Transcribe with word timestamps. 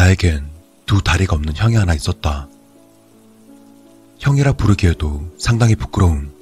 나에겐 0.00 0.48
두 0.86 1.02
다리가 1.02 1.36
없는 1.36 1.52
형이 1.54 1.74
하나 1.76 1.92
있었다. 1.92 2.48
형이라 4.18 4.54
부르기에도 4.54 5.30
상당히 5.38 5.76
부끄러운 5.76 6.32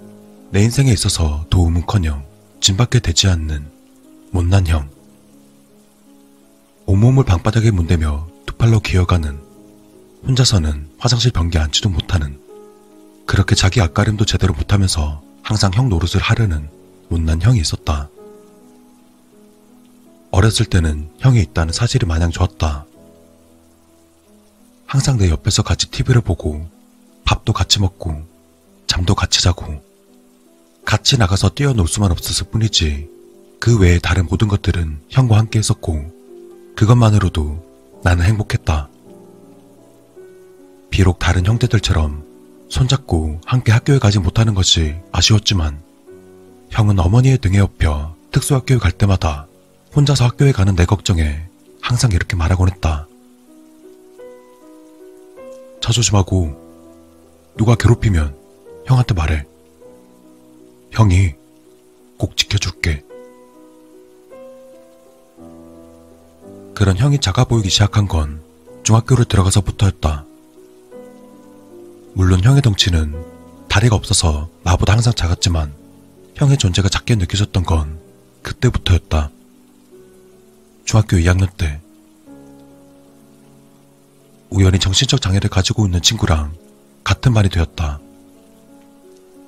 내 0.52 0.62
인생에 0.62 0.92
있어서 0.92 1.44
도움은커녕 1.50 2.24
짐밖에 2.60 3.00
되지 3.00 3.26
않는 3.26 3.68
못난 4.30 4.64
형. 4.68 4.88
온몸을 6.86 7.24
방바닥에 7.24 7.72
문대며 7.72 8.28
두 8.46 8.54
팔로 8.54 8.78
기어가는 8.78 9.40
혼자서는 10.24 10.90
화장실 10.96 11.32
변기 11.32 11.58
앉지도 11.58 11.88
못하는 11.88 12.40
그렇게 13.26 13.56
자기 13.56 13.80
앞가림도 13.80 14.24
제대로 14.24 14.54
못하면서 14.54 15.20
항상 15.42 15.72
형 15.74 15.88
노릇을 15.88 16.20
하려는 16.20 16.70
못난 17.08 17.42
형이 17.42 17.58
있었다. 17.58 18.08
어렸을 20.30 20.64
때는 20.66 21.10
형이 21.18 21.40
있다는 21.40 21.72
사실이 21.72 22.06
마냥 22.06 22.30
좋았다. 22.30 22.86
항상 24.88 25.18
내 25.18 25.28
옆에서 25.28 25.62
같이 25.62 25.90
TV를 25.90 26.22
보고 26.22 26.66
밥도 27.26 27.52
같이 27.52 27.78
먹고 27.78 28.26
잠도 28.86 29.14
같이 29.14 29.42
자고 29.42 29.82
같이 30.86 31.18
나가서 31.18 31.50
뛰어놀 31.50 31.86
수만 31.86 32.10
없었을 32.10 32.46
뿐이지 32.50 33.10
그 33.60 33.78
외에 33.78 33.98
다른 33.98 34.24
모든 34.24 34.48
것들은 34.48 35.02
형과 35.10 35.36
함께 35.36 35.58
했었고 35.58 36.10
그것만으로도 36.74 38.00
나는 38.02 38.24
행복했다. 38.24 38.88
비록 40.88 41.18
다른 41.18 41.44
형제들처럼 41.44 42.24
손잡고 42.70 43.42
함께 43.44 43.72
학교에 43.72 43.98
가지 43.98 44.18
못하는 44.18 44.54
것이 44.54 44.96
아쉬웠지만 45.12 45.82
형은 46.70 46.98
어머니의 46.98 47.38
등에 47.38 47.58
업혀 47.58 48.14
특수학교에 48.30 48.78
갈 48.78 48.92
때마다 48.92 49.48
혼자서 49.94 50.24
학교에 50.24 50.52
가는 50.52 50.74
내 50.74 50.86
걱정에 50.86 51.42
항상 51.82 52.12
이렇게 52.12 52.36
말하곤 52.36 52.70
했다. 52.70 53.06
차 55.80 55.92
조심하고 55.92 56.68
누가 57.56 57.74
괴롭히면 57.74 58.36
형한테 58.86 59.14
말해. 59.14 59.44
형이 60.92 61.34
꼭 62.16 62.36
지켜줄게. 62.36 63.04
그런 66.74 66.96
형이 66.96 67.18
작아 67.20 67.44
보이기 67.44 67.68
시작한 67.68 68.06
건 68.06 68.40
중학교를 68.84 69.24
들어가서부터였다. 69.24 70.24
물론 72.14 72.42
형의 72.42 72.62
덩치는 72.62 73.14
다리가 73.68 73.94
없어서 73.96 74.48
나보다 74.62 74.92
항상 74.92 75.12
작았지만 75.12 75.72
형의 76.34 76.56
존재가 76.56 76.88
작게 76.88 77.16
느껴졌던 77.16 77.64
건 77.64 77.98
그때부터였다. 78.42 79.30
중학교 80.84 81.16
2학년 81.16 81.48
때 81.56 81.80
우연히 84.50 84.78
정신적 84.78 85.20
장애를 85.20 85.50
가지고 85.50 85.86
있는 85.86 86.00
친구랑 86.00 86.54
같은 87.04 87.34
반이 87.34 87.48
되었다. 87.48 88.00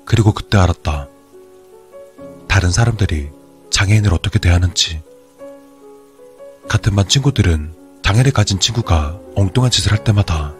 그리고 0.05 0.33
그때 0.33 0.57
알았다. 0.57 1.07
다른 2.47 2.71
사람들이 2.71 3.29
장애인을 3.71 4.13
어떻게 4.13 4.39
대하는지. 4.39 5.01
같은 6.67 6.95
반 6.95 7.07
친구들은 7.07 7.73
장애를 8.03 8.31
가진 8.31 8.59
친구가 8.59 9.19
엉뚱한 9.35 9.71
짓을 9.71 9.91
할 9.91 10.03
때마다 10.03 10.53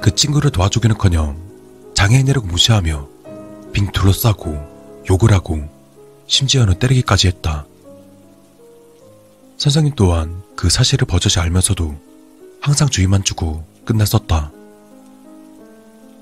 그 0.00 0.14
친구를 0.14 0.50
도와주기는커녕 0.50 1.92
장애인이라고 1.94 2.46
무시하며 2.46 3.08
빙 3.72 3.90
둘러싸고 3.92 5.02
욕을 5.08 5.32
하고 5.32 5.68
심지어는 6.26 6.78
때리기까지 6.78 7.28
했다. 7.28 7.66
선생님 9.56 9.94
또한 9.96 10.42
그 10.56 10.70
사실을 10.70 11.06
버젓이 11.06 11.40
알면서도 11.40 11.98
항상 12.60 12.88
주의만 12.88 13.24
주고 13.24 13.64
끝났었다. 13.90 14.52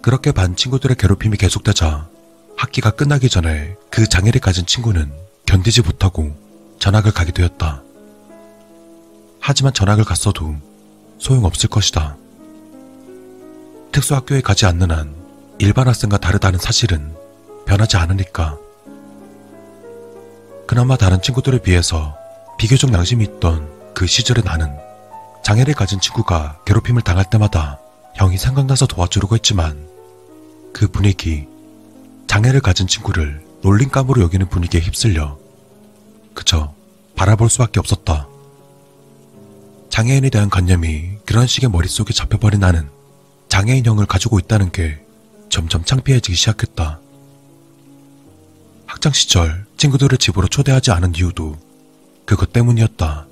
그렇게 0.01 0.33
반 0.33 0.57
친구들의 0.57 0.97
괴롭힘이 0.97 1.37
계속되자 1.37 2.09
학기가 2.57 2.93
끝나기 2.93 3.29
전에 3.29 3.77
그 3.91 4.07
장애를 4.07 4.41
가진 4.41 4.65
친구는 4.65 5.13
견디지 5.45 5.83
못하고 5.83 6.35
전학을 6.79 7.13
가게 7.13 7.31
되었다. 7.33 7.83
하지만 9.41 9.73
전학을 9.73 10.05
갔어도 10.05 10.57
소용없을 11.19 11.69
것이다. 11.69 12.17
특수학교에 13.93 14.41
가지 14.41 14.67
않는 14.67 14.91
한 14.91 15.15
일반 15.59 15.89
학생과 15.89 16.19
다르다는 16.19 16.59
사실은 16.59 17.15
변하지 17.67 17.97
않으니까. 17.97 18.57
그나마 20.67 20.97
다른 20.97 21.21
친구들에 21.21 21.59
비해서 21.61 22.17
비교적 22.59 22.93
양심이 22.93 23.25
있던 23.25 23.69
그 23.95 24.07
시절의 24.07 24.45
나는 24.45 24.88
장애를 25.49 25.73
가진 25.73 25.99
친구가 25.99 26.61
괴롭힘을 26.67 27.01
당할 27.01 27.25
때마다 27.25 27.81
형이 28.17 28.37
생각나서 28.37 28.87
도와주려고 28.87 29.35
했지만 29.35 29.89
그 30.75 30.89
분위기, 30.89 31.49
장애를 32.27 32.61
가진 32.61 32.87
친구를 32.87 33.43
놀림감으로 33.63 34.21
여기는 34.21 34.47
분위기에 34.51 34.83
휩쓸려 34.83 35.39
그저 36.35 36.75
바라볼 37.17 37.49
수밖에 37.49 37.81
없었다. 37.81 38.29
장애인에 39.89 40.29
대한 40.29 40.51
관념이 40.51 41.21
그런 41.25 41.47
식의 41.47 41.71
머릿속에 41.71 42.13
잡혀버린 42.13 42.61
나는 42.61 42.91
장애인형을 43.49 44.05
가지고 44.05 44.39
있다는 44.39 44.71
게 44.71 45.03
점점 45.49 45.83
창피해지기 45.83 46.37
시작했다. 46.37 47.01
학창 48.85 49.15
시절 49.15 49.65
친구들을 49.79 50.19
집으로 50.19 50.47
초대하지 50.47 50.91
않은 50.91 51.15
이유도 51.15 51.57
그것 52.27 52.53
때문이었다. 52.53 53.27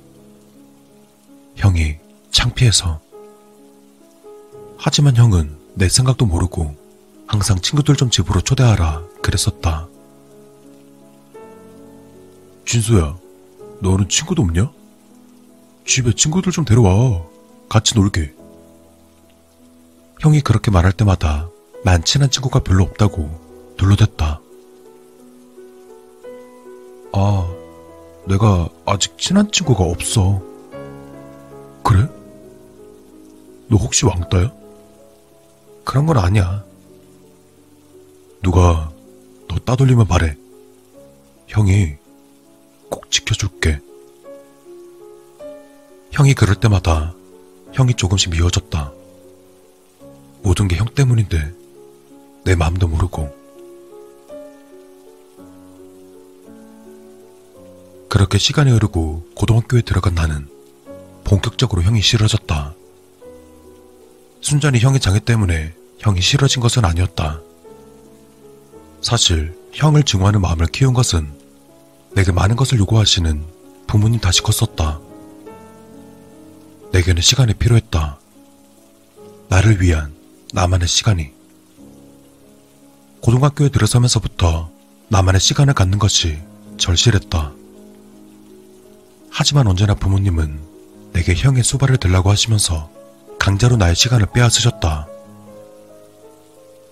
형이 1.57 2.06
창피해서. 2.37 3.01
하지만 4.77 5.17
형은 5.17 5.57
내 5.75 5.89
생각도 5.89 6.27
모르고 6.27 6.77
항상 7.27 7.59
친구들 7.59 7.97
좀 7.97 8.11
집으로 8.11 8.43
초대하라 8.43 9.03
그랬었다. 9.23 9.89
준수야, 12.67 13.17
너는 13.81 14.11
친구도 14.11 14.43
없냐? 14.43 14.71
집에 15.87 16.13
친구들 16.13 16.53
좀 16.53 16.67
데려와. 16.67 17.25
같이 17.71 17.95
놀게. 17.95 18.35
형이 20.21 20.43
그렇게 20.43 20.71
말할 20.71 20.93
때마다 20.93 21.49
난 21.85 22.05
친한 22.05 22.31
친구가 22.31 22.61
별로 22.61 22.85
없다고 22.85 23.75
둘러댔다. 23.79 24.41
아, 27.15 27.55
내가 28.29 28.69
아직 28.85 29.17
친한 29.17 29.51
친구가 29.51 29.85
없어. 29.85 30.56
너 33.69 33.77
혹시 33.77 34.07
왕따야? 34.07 34.53
그런 35.85 36.07
건 36.07 36.19
아니야. 36.19 36.65
누가 38.43 38.93
너 39.49 39.57
따돌리면 39.59 40.07
말해. 40.09 40.37
형이 41.49 41.95
꼭 42.89 43.11
지켜줄게. 43.11 43.81
형이 46.13 46.35
그럴 46.35 46.55
때마다 46.57 47.15
형이 47.73 47.95
조금씩 47.95 48.31
미워졌다. 48.31 48.93
모든 50.43 50.69
게 50.69 50.77
형 50.77 50.87
때문인데 50.95 51.53
내 52.45 52.55
마음도 52.55 52.87
모르고. 52.89 53.35
그렇게 58.09 58.39
시간이 58.39 58.71
흐르고 58.71 59.27
고등학교에 59.35 59.83
들어간 59.83 60.15
나는 60.15 60.49
본격적으로 61.25 61.83
형이 61.83 62.01
싫어졌다. 62.01 62.76
순전히 64.47 64.79
형의 64.79 65.01
장애 65.01 65.19
때문에 65.19 65.75
형이 65.99 66.21
싫어진 66.21 66.63
것은 66.63 66.85
아니었다. 66.85 67.41
사실 69.03 69.59
형을 69.73 70.05
증오하는 70.05 70.41
마음을 70.41 70.67
키운 70.69 70.95
것은 70.95 71.33
내게 72.15 72.31
많은 72.31 72.55
것을 72.55 72.79
요구하시는 72.79 73.45
부모님 73.89 74.21
다시 74.21 74.43
컸었다. 74.43 75.01
내게는 76.93 77.23
시간이 77.23 77.55
필요했다. 77.55 78.21
나를 79.49 79.83
위한 79.83 80.15
나만의 80.53 80.87
시간이. 80.87 81.33
고등학교에 83.23 83.71
들어서면서부터 83.71 84.71
나만의 85.09 85.41
시간을 85.41 85.75
갖는 85.75 85.99
것이 85.99 86.39
절실했다. 86.79 87.53
하지만 89.29 89.67
언제나 89.67 89.97
부모님은 89.97 90.61
내게 91.15 91.35
형의 91.35 91.65
수발을 91.65 91.97
들라고 91.97 92.31
하시면서 92.31 92.95
강제로 93.47 93.77
나의 93.77 93.95
시간을 93.95 94.27
빼앗으셨다. 94.35 95.07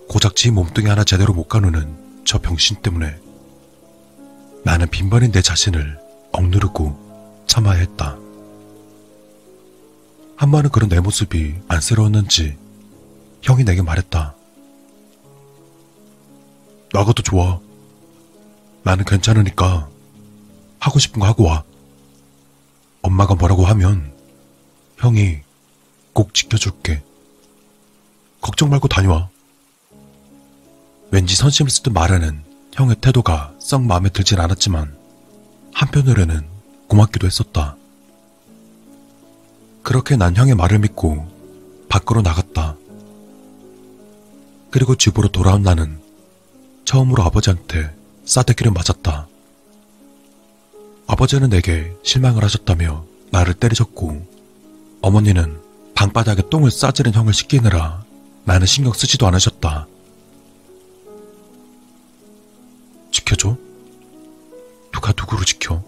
고작 0.08 0.36
지 0.36 0.52
몸뚱이 0.52 0.86
하나 0.86 1.02
제대로 1.02 1.34
못 1.34 1.48
가누는 1.48 2.22
저 2.24 2.38
병신 2.38 2.76
때문에 2.80 3.18
나는 4.62 4.88
빈번히 4.88 5.32
내 5.32 5.42
자신을 5.42 5.98
억누르고 6.30 7.42
참아야 7.48 7.80
했다. 7.80 8.16
한 10.36 10.52
번은 10.52 10.70
그런 10.70 10.88
내 10.88 11.00
모습이 11.00 11.56
안쓰러웠는지 11.66 12.56
형이 13.42 13.64
내게 13.64 13.82
말했다. 13.82 14.36
나가도 16.92 17.20
좋아. 17.24 17.58
나는 18.84 19.04
괜찮으니까 19.04 19.88
하고 20.78 20.98
싶은 21.00 21.18
거 21.18 21.26
하고 21.26 21.46
와. 21.46 21.64
엄마가 23.02 23.34
뭐라고 23.34 23.64
하면 23.64 24.12
형이 24.98 25.43
꼭 26.14 26.32
지켜줄게. 26.32 27.02
걱정 28.40 28.70
말고 28.70 28.88
다녀와. 28.88 29.28
왠지 31.10 31.36
선심을 31.36 31.70
쓰듯 31.70 31.92
말하는 31.92 32.42
형의 32.72 32.96
태도가 33.00 33.54
썩 33.58 33.82
마음에 33.82 34.08
들진 34.08 34.40
않았지만 34.40 34.96
한편으로는 35.74 36.46
고맙기도 36.88 37.26
했었다. 37.26 37.76
그렇게 39.82 40.16
난 40.16 40.34
형의 40.34 40.54
말을 40.54 40.78
믿고 40.78 41.28
밖으로 41.88 42.22
나갔다. 42.22 42.76
그리고 44.70 44.94
집으로 44.96 45.28
돌아온 45.28 45.62
나는 45.62 46.00
처음으로 46.84 47.22
아버지한테 47.22 47.94
싸대기를 48.24 48.72
맞았다. 48.72 49.28
아버지는 51.06 51.50
내게 51.50 51.92
실망을 52.02 52.42
하셨다며 52.44 53.04
나를 53.30 53.54
때리셨고 53.54 54.26
어머니는 55.02 55.63
방바닥에 55.94 56.48
똥을 56.50 56.70
싸지른 56.70 57.12
형을 57.14 57.32
씻기느라 57.32 58.04
나는 58.44 58.66
신경 58.66 58.92
쓰지도 58.92 59.26
않으셨다. 59.26 59.86
지켜줘? 63.10 63.56
누가 64.92 65.12
누구를 65.16 65.44
지켜? 65.44 65.82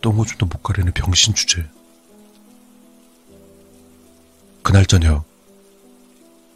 똥오줌도 0.00 0.46
못 0.46 0.62
가리는 0.62 0.90
병신 0.92 1.34
주제. 1.34 1.64
그날 4.62 4.86
저녁, 4.86 5.24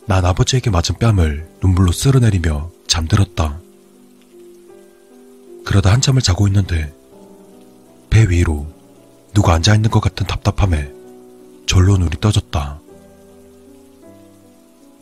난 0.07 0.25
아버지에게 0.25 0.71
맞은 0.71 0.97
뺨을 0.99 1.49
눈물로 1.63 1.93
쓸어내리며 1.93 2.71
잠들었다. 2.87 3.61
그러다 5.65 5.93
한참을 5.93 6.21
자고 6.21 6.47
있는데 6.47 6.95
배 8.11 8.29
위로 8.29 8.67
누가 9.33 9.55
앉아있는 9.55 9.91
것 9.91 10.01
같은 10.01 10.27
답답함에 10.27 10.94
절로 11.75 11.97
눈이 11.97 12.13
떠졌다. 12.21 12.79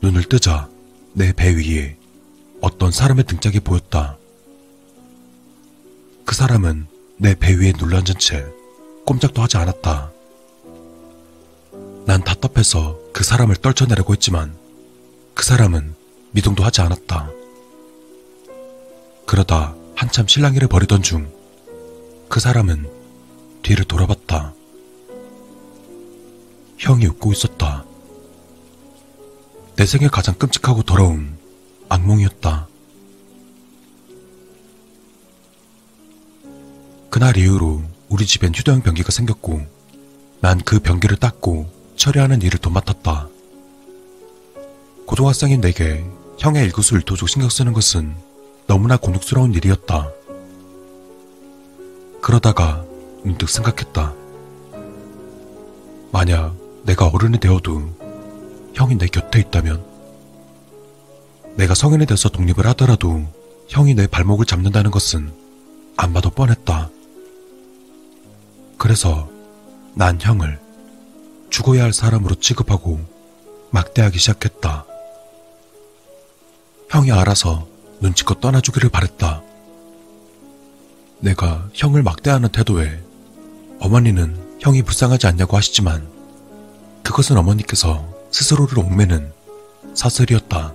눈을 0.00 0.24
뜨자 0.24 0.70
내 1.12 1.30
배 1.34 1.54
위에 1.54 1.98
어떤 2.62 2.90
사람의 2.90 3.26
등짝이 3.26 3.60
보였다. 3.60 4.16
그 6.24 6.34
사람은 6.34 6.86
내 7.18 7.34
배 7.34 7.52
위에 7.52 7.74
눌러앉은 7.78 8.14
채 8.18 8.46
꼼짝도 9.04 9.42
하지 9.42 9.58
않았다. 9.58 10.12
난 12.06 12.24
답답해서 12.24 12.98
그 13.12 13.22
사람을 13.22 13.56
떨쳐내려고 13.56 14.14
했지만 14.14 14.56
그 15.34 15.44
사람은 15.44 15.94
미동도 16.30 16.64
하지 16.64 16.80
않았다. 16.80 17.28
그러다 19.26 19.74
한참 19.94 20.26
실랑이를 20.26 20.68
벌이던 20.68 21.02
중 21.02 21.30
그 22.30 22.40
사람은 22.40 22.88
뒤를 23.62 23.84
돌아봤다. 23.84 24.54
형이 26.82 27.06
웃고 27.06 27.30
있었다. 27.32 27.84
내 29.76 29.86
생에 29.86 30.08
가장 30.08 30.34
끔찍하고 30.34 30.82
더러운 30.82 31.38
악몽이었다. 31.88 32.66
그날 37.08 37.36
이후로 37.36 37.82
우리 38.08 38.26
집엔 38.26 38.52
휴대용 38.52 38.82
변기가 38.82 39.12
생겼고 39.12 39.64
난 40.40 40.58
그 40.64 40.80
변기를 40.80 41.18
닦고 41.18 41.70
처리하는 41.94 42.42
일을 42.42 42.58
도맡았다. 42.58 43.28
고등학생인 45.06 45.60
내게 45.60 46.04
형의 46.38 46.64
일거수일투족 46.64 47.28
신경 47.28 47.48
쓰는 47.48 47.72
것은 47.74 48.16
너무나 48.66 48.96
곤욕스러운 48.96 49.54
일이었다. 49.54 50.10
그러다가 52.20 52.84
문득 53.22 53.48
생각했다. 53.48 54.14
만약 56.10 56.61
내가 56.84 57.06
어른이 57.08 57.38
되어도 57.38 57.82
형이 58.74 58.98
내 58.98 59.06
곁에 59.06 59.40
있다면, 59.40 59.84
내가 61.56 61.74
성인이 61.74 62.06
돼서 62.06 62.28
독립을 62.28 62.66
하더라도 62.68 63.22
형이 63.68 63.94
내 63.94 64.06
발목을 64.06 64.46
잡는다는 64.46 64.90
것은 64.90 65.32
안 65.96 66.12
봐도 66.12 66.30
뻔했다. 66.30 66.90
그래서 68.78 69.28
난 69.94 70.18
형을 70.20 70.58
죽어야 71.50 71.84
할 71.84 71.92
사람으로 71.92 72.34
취급하고 72.36 73.00
막대하기 73.70 74.18
시작했다. 74.18 74.86
형이 76.88 77.12
알아서 77.12 77.66
눈치껏 78.00 78.40
떠나주기를 78.40 78.88
바랬다. 78.88 79.42
내가 81.20 81.68
형을 81.72 82.02
막대하는 82.02 82.48
태도에 82.48 83.00
어머니는 83.78 84.58
형이 84.60 84.82
불쌍하지 84.82 85.26
않냐고 85.26 85.56
하시지만 85.56 86.08
그것은 87.02 87.36
어머니께서 87.36 88.04
스스로를 88.30 88.78
옥매는 88.78 89.32
사슬이었다. 89.94 90.72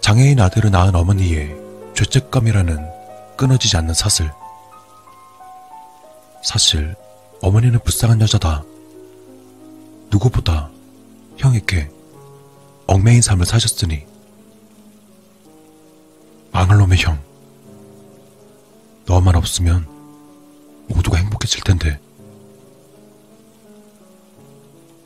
장애인 0.00 0.40
아들을 0.40 0.70
낳은 0.70 0.94
어머니의 0.94 1.56
죄책감이라는 1.94 2.86
끊어지지 3.36 3.76
않는 3.78 3.94
사슬. 3.94 4.30
사실 6.44 6.94
어머니는 7.42 7.80
불쌍한 7.80 8.20
여자다. 8.20 8.62
누구보다 10.10 10.70
형에게 11.38 11.90
얽매인 12.86 13.20
삶을 13.20 13.46
사셨으니 13.46 14.06
망할 16.52 16.78
놈의 16.78 16.98
형. 16.98 17.18
너만 19.06 19.34
없으면 19.36 19.86
모두가 20.88 21.18
행복해질 21.18 21.62
텐데. 21.62 22.00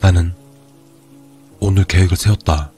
나는 0.01 0.35
오늘 1.61 1.85
계획을 1.85 2.17
세웠다. 2.17 2.73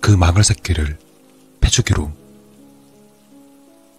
그 0.00 0.10
망할 0.10 0.42
새끼를 0.42 0.98
패주기로. 1.60 2.10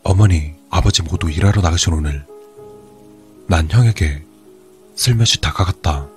어머니, 0.04 0.54
아버지 0.70 1.02
모두 1.02 1.30
일하러 1.30 1.62
나가신 1.62 1.94
오늘, 1.94 2.26
난 3.48 3.70
형에게 3.70 4.24
슬며시 4.96 5.40
다가갔다. 5.40 6.08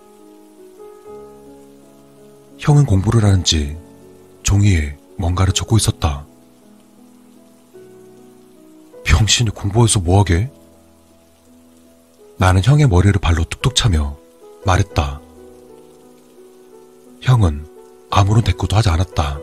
형은 2.59 2.85
공부를 2.85 3.25
하는지 3.25 3.77
종이에 4.43 4.97
뭔가를 5.17 5.53
적고 5.53 5.77
있었다. 5.77 6.27
병신이 9.05 9.51
공부해서 9.51 10.01
뭐하게? 10.01 10.51
나는 12.37 12.63
형의 12.65 12.87
머리를 12.89 13.19
발로 13.21 13.45
툭툭 13.45 13.77
차며 13.77 14.20
말했다. 14.71 15.21
형은 17.23 17.67
아무런 18.11 18.45
대꾸도 18.45 18.77
하지 18.77 18.89
않았다. 18.89 19.39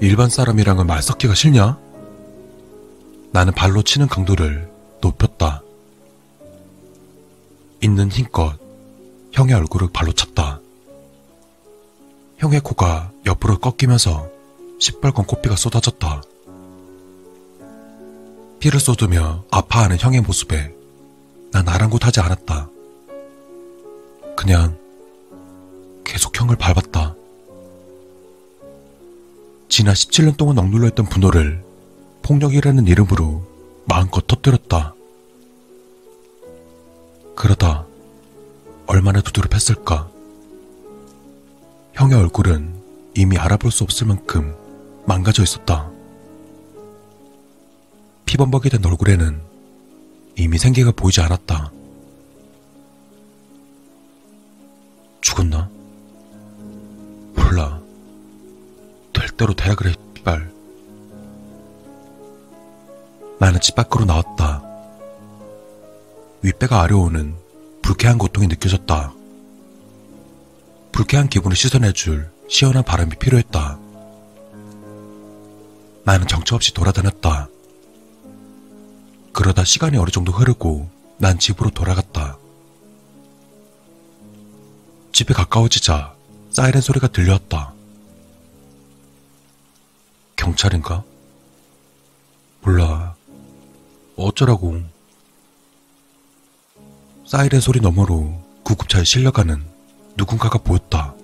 일반 0.00 0.28
사람이랑은 0.28 0.86
말 0.86 1.02
섞기가 1.02 1.34
싫냐? 1.34 1.78
나는 3.32 3.52
발로 3.54 3.82
치는 3.82 4.08
강도를 4.08 4.70
높였다. 5.00 5.62
있는 7.82 8.10
힘껏 8.10 8.58
형의 9.32 9.54
얼굴을 9.54 9.88
발로 9.92 10.12
찼다. 10.12 10.60
형의 12.38 12.60
코가 12.60 13.10
옆으로 13.24 13.58
꺾이면서 13.58 14.28
시뻘건 14.80 15.26
코피가 15.26 15.56
쏟아졌다. 15.56 16.22
피를 18.60 18.80
쏟으며 18.80 19.44
아파하는 19.50 19.98
형의 19.98 20.20
모습에 20.20 20.75
난 21.52 21.68
아랑곳하지 21.68 22.20
않았다. 22.20 22.68
그냥 24.36 24.76
계속 26.04 26.38
형을 26.38 26.56
밟았다. 26.56 27.14
지난 29.68 29.94
17년 29.94 30.36
동안 30.36 30.58
억눌러 30.58 30.88
있던 30.88 31.06
분노를 31.06 31.64
폭력이라는 32.22 32.86
이름으로 32.86 33.42
마음껏 33.86 34.26
터뜨렸다. 34.26 34.94
그러다 37.34 37.86
얼마나 38.86 39.20
두드려 39.20 39.48
팼을까? 39.48 40.08
형의 41.92 42.16
얼굴은 42.18 42.74
이미 43.14 43.38
알아볼 43.38 43.70
수 43.70 43.84
없을 43.84 44.06
만큼 44.06 44.54
망가져 45.06 45.42
있었다. 45.42 45.90
피범벅이 48.26 48.68
된 48.70 48.84
얼굴에는 48.84 49.45
이미 50.38 50.58
생기가 50.58 50.92
보이지 50.92 51.20
않았다. 51.20 51.72
죽었나? 55.22 55.68
몰라. 57.34 57.80
될 59.12 59.28
대로 59.30 59.54
되라 59.54 59.74
그래, 59.74 59.94
발. 60.22 60.52
나는 63.38 63.60
집 63.60 63.74
밖으로 63.74 64.04
나왔다. 64.04 64.62
윗배가 66.42 66.82
아려오는 66.82 67.34
불쾌한 67.82 68.18
고통이 68.18 68.46
느껴졌다. 68.46 69.12
불쾌한 70.92 71.28
기분을 71.28 71.56
씻어내줄 71.56 72.30
시원한 72.48 72.84
바람이 72.84 73.16
필요했다. 73.16 73.78
나는 76.04 76.26
정처 76.28 76.54
없이 76.54 76.72
돌아다녔다. 76.72 77.48
그러다 79.36 79.64
시간이 79.64 79.98
어느 79.98 80.08
정도 80.08 80.32
흐르고 80.32 80.88
난 81.18 81.38
집으로 81.38 81.68
돌아갔다. 81.68 82.38
집에 85.12 85.34
가까워지자 85.34 86.14
사이렌 86.50 86.80
소리가 86.80 87.08
들려왔다. 87.08 87.74
경찰인가? 90.36 91.04
몰라. 92.62 93.14
어쩌라고. 94.16 94.80
사이렌 97.26 97.60
소리 97.60 97.80
너머로 97.80 98.42
구급차에 98.62 99.04
실려가는 99.04 99.62
누군가가 100.16 100.56
보였다. 100.56 101.14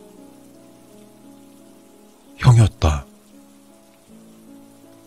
형이었다. 2.36 3.06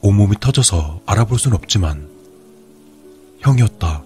온몸이 0.01 0.37
터져서 0.39 1.01
알아볼 1.05 1.37
순 1.37 1.53
없지만 1.53 2.14
형이었다. 3.45 4.03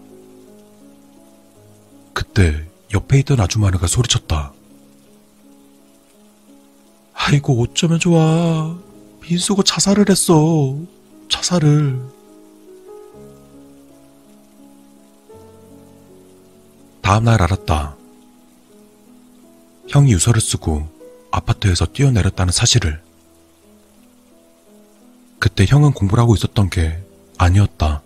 그때 2.14 2.66
옆에 2.94 3.20
있던 3.20 3.40
아주마니가 3.40 3.88
소리쳤다. 3.88 4.52
아이고 7.14 7.62
어쩌면 7.62 8.00
좋아. 8.00 8.78
민수가 9.22 9.64
자살을 9.64 10.10
했어. 10.10 10.78
자살을. 11.30 12.02
다음날 17.02 17.42
알았다. 17.42 17.96
형이 19.88 20.12
유서를 20.12 20.42
쓰고 20.42 20.90
아파트에서 21.32 21.86
뛰어내렸다는 21.86 22.52
사실을. 22.52 23.02
그때 25.40 25.66
형은 25.66 25.94
공부를 25.94 26.22
하고 26.22 26.36
있었던 26.36 26.70
게 26.70 27.02
아니었다. 27.38 28.04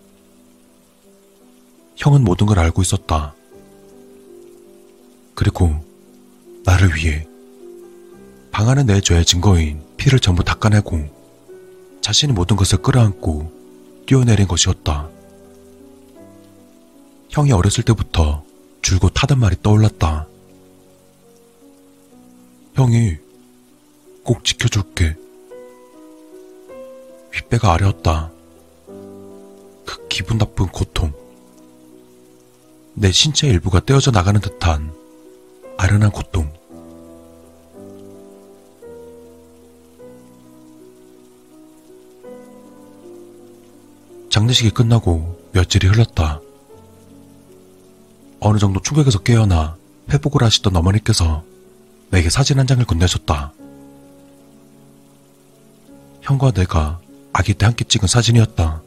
형은 1.96 2.24
모든 2.24 2.46
걸 2.46 2.58
알고 2.58 2.82
있었다. 2.82 3.34
그리고 5.34 5.74
나를 6.64 6.94
위해 6.94 7.26
방 8.50 8.68
안에 8.68 8.84
내 8.84 9.00
죄의 9.00 9.24
증거인 9.24 9.82
피를 9.96 10.20
전부 10.20 10.44
닦아내고 10.44 11.08
자신이 12.00 12.32
모든 12.32 12.56
것을 12.56 12.78
끌어안고 12.82 14.04
뛰어내린 14.06 14.46
것이었다. 14.46 15.08
형이 17.30 17.52
어렸을 17.52 17.82
때부터 17.84 18.44
줄곧 18.82 19.10
타던 19.14 19.40
말이 19.40 19.56
떠올랐다. 19.62 20.28
형이 22.74 23.16
꼭 24.22 24.44
지켜줄게. 24.44 25.16
윗배가 27.32 27.72
아려웠다. 27.72 28.30
그 28.86 30.08
기분 30.08 30.38
나쁜 30.38 30.66
고통. 30.66 31.23
내 32.96 33.10
신체 33.10 33.48
일부가 33.48 33.80
떼어져 33.80 34.12
나가는 34.12 34.40
듯한 34.40 34.94
아련한 35.76 36.12
고통. 36.12 36.52
장례식이 44.30 44.70
끝나고 44.70 45.40
며칠이 45.52 45.88
흘렀다. 45.88 46.40
어느 48.40 48.58
정도 48.58 48.80
충격에서 48.80 49.20
깨어나 49.20 49.76
회복을 50.12 50.42
하시던 50.42 50.74
어머니께서 50.76 51.44
내게 52.10 52.30
사진 52.30 52.58
한 52.58 52.66
장을 52.66 52.84
건네줬다. 52.84 53.52
형과 56.22 56.52
내가 56.52 57.00
아기 57.32 57.54
때 57.54 57.66
함께 57.66 57.84
찍은 57.84 58.06
사진이었다. 58.06 58.82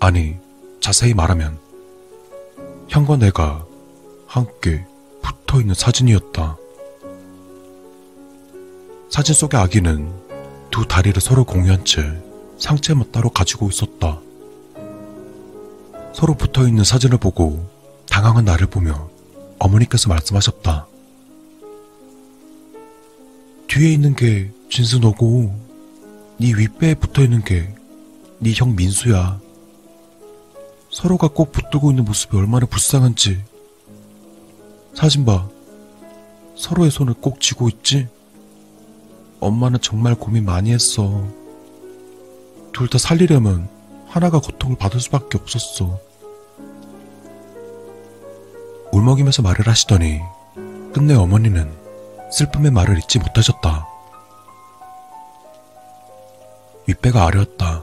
아니, 0.00 0.36
자세히 0.80 1.14
말하면 1.14 1.63
형과 2.88 3.16
내가 3.16 3.64
함께 4.26 4.84
붙어 5.22 5.60
있는 5.60 5.74
사진이었다. 5.74 6.56
사진 9.10 9.34
속의 9.34 9.58
아기는 9.60 10.12
두 10.70 10.86
다리를 10.86 11.20
서로 11.20 11.44
공유한 11.44 11.84
채 11.84 12.02
상체만 12.58 13.12
따로 13.12 13.30
가지고 13.30 13.68
있었다. 13.68 14.20
서로 16.12 16.34
붙어 16.34 16.66
있는 16.66 16.84
사진을 16.84 17.18
보고 17.18 17.68
당황한 18.08 18.44
나를 18.44 18.66
보며 18.66 19.08
어머니께서 19.58 20.08
말씀하셨다. 20.08 20.86
뒤에 23.68 23.92
있는 23.92 24.14
게 24.14 24.50
진수 24.70 25.00
너고 25.00 25.54
네 26.38 26.52
윗배에 26.54 26.94
붙어 26.94 27.22
있는 27.22 27.42
게 27.42 27.74
네 28.40 28.52
형 28.54 28.74
민수야. 28.76 29.40
서로가 30.94 31.26
꼭 31.26 31.50
붙들고 31.50 31.90
있는 31.90 32.04
모습이 32.04 32.36
얼마나 32.36 32.66
불쌍한지. 32.66 33.42
사진 34.94 35.24
봐. 35.24 35.48
서로의 36.56 36.92
손을 36.92 37.14
꼭 37.14 37.40
쥐고 37.40 37.68
있지? 37.68 38.06
엄마는 39.40 39.80
정말 39.80 40.14
고민 40.14 40.44
많이 40.44 40.72
했어. 40.72 41.26
둘 42.72 42.88
다 42.88 42.98
살리려면 42.98 43.68
하나가 44.06 44.38
고통을 44.38 44.76
받을 44.76 45.00
수밖에 45.00 45.36
없었어. 45.36 45.98
울먹이면서 48.92 49.42
말을 49.42 49.66
하시더니 49.66 50.20
끝내 50.92 51.14
어머니는 51.14 51.72
슬픔의 52.30 52.70
말을 52.70 52.98
잊지 52.98 53.18
못하셨다. 53.18 53.88
윗배가 56.86 57.26
아려웠다. 57.26 57.82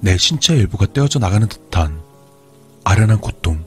내 0.00 0.16
신체 0.16 0.56
일부가 0.56 0.86
떼어져 0.86 1.18
나가는 1.18 1.46
듯한 1.46 2.00
아련한 2.84 3.20
고통. 3.20 3.62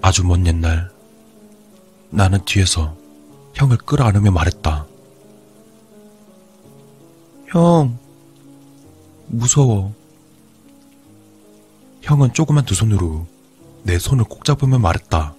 아주 0.00 0.24
먼 0.24 0.46
옛날, 0.46 0.90
나는 2.10 2.38
뒤에서 2.44 2.96
형을 3.54 3.76
끌어안으며 3.78 4.30
말했다. 4.30 4.86
형, 7.48 7.98
무서워. 9.26 9.92
형은 12.02 12.32
조그만 12.32 12.64
두 12.64 12.74
손으로 12.74 13.26
내 13.82 13.98
손을 13.98 14.24
꼭 14.24 14.44
잡으며 14.44 14.78
말했다. 14.78 15.34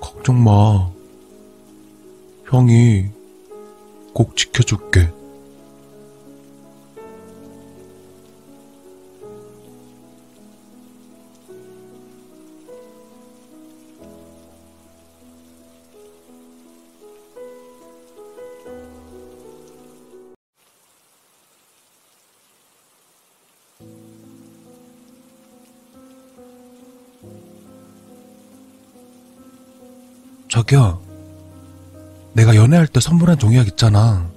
걱정 0.00 0.42
마. 0.42 0.90
형이 2.50 3.21
꼭 4.12 4.36
지켜줄게. 4.36 5.10
저기요. 30.48 31.01
내가 32.34 32.54
연애할 32.56 32.86
때 32.86 33.00
선물한 33.00 33.38
종이약 33.38 33.66
있잖아. 33.68 34.28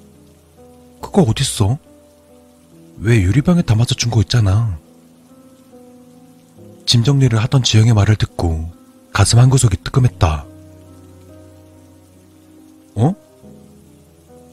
그거 1.01 1.21
어딨어? 1.23 1.77
왜 2.99 3.21
유리병에 3.21 3.61
담아서 3.63 3.95
준 3.95 4.11
거 4.11 4.21
있잖아. 4.21 4.77
짐 6.85 7.03
정리를 7.03 7.37
하던 7.43 7.63
지영의 7.63 7.93
말을 7.93 8.15
듣고 8.15 8.69
가슴 9.11 9.39
한 9.39 9.49
구석이 9.49 9.77
뜨끔했다. 9.83 10.45
어? 12.95 13.15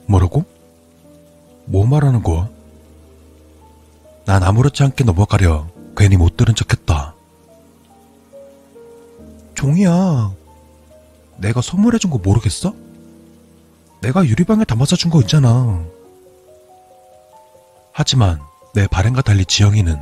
뭐라고? 0.06 0.44
뭐 1.66 1.86
말하는 1.86 2.22
거야? 2.22 2.48
난 4.24 4.42
아무렇지 4.42 4.82
않게 4.82 5.04
넘어가려 5.04 5.68
괜히 5.96 6.16
못 6.16 6.36
들은 6.36 6.54
척했다. 6.54 7.14
종이야. 9.54 10.32
내가 11.36 11.60
선물해준 11.60 12.10
거 12.10 12.18
모르겠어? 12.18 12.74
내가 14.02 14.26
유리방에 14.26 14.64
담아서 14.64 14.96
준 14.96 15.10
거 15.10 15.20
있잖아. 15.20 15.84
하지만 17.92 18.40
내 18.74 18.86
발행과 18.86 19.22
달리 19.22 19.44
지영이는 19.44 19.96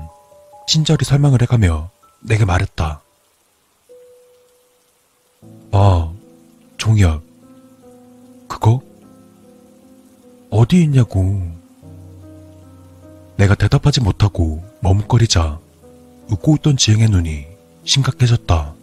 친절히 0.66 1.04
설명을 1.04 1.42
해가며 1.42 1.90
내게 2.20 2.44
말했다. 2.44 3.02
아, 5.72 6.12
종이야. 6.78 7.20
그거? 8.48 8.80
어디 10.50 10.82
있냐고. 10.82 11.42
내가 13.36 13.54
대답하지 13.54 14.00
못하고 14.00 14.62
머뭇거리자 14.80 15.58
웃고 16.30 16.56
있던 16.56 16.76
지영의 16.76 17.08
눈이 17.08 17.46
심각해졌다. 17.84 18.74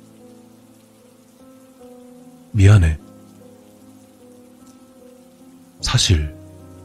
미안해. 2.52 2.98
사실 5.82 6.36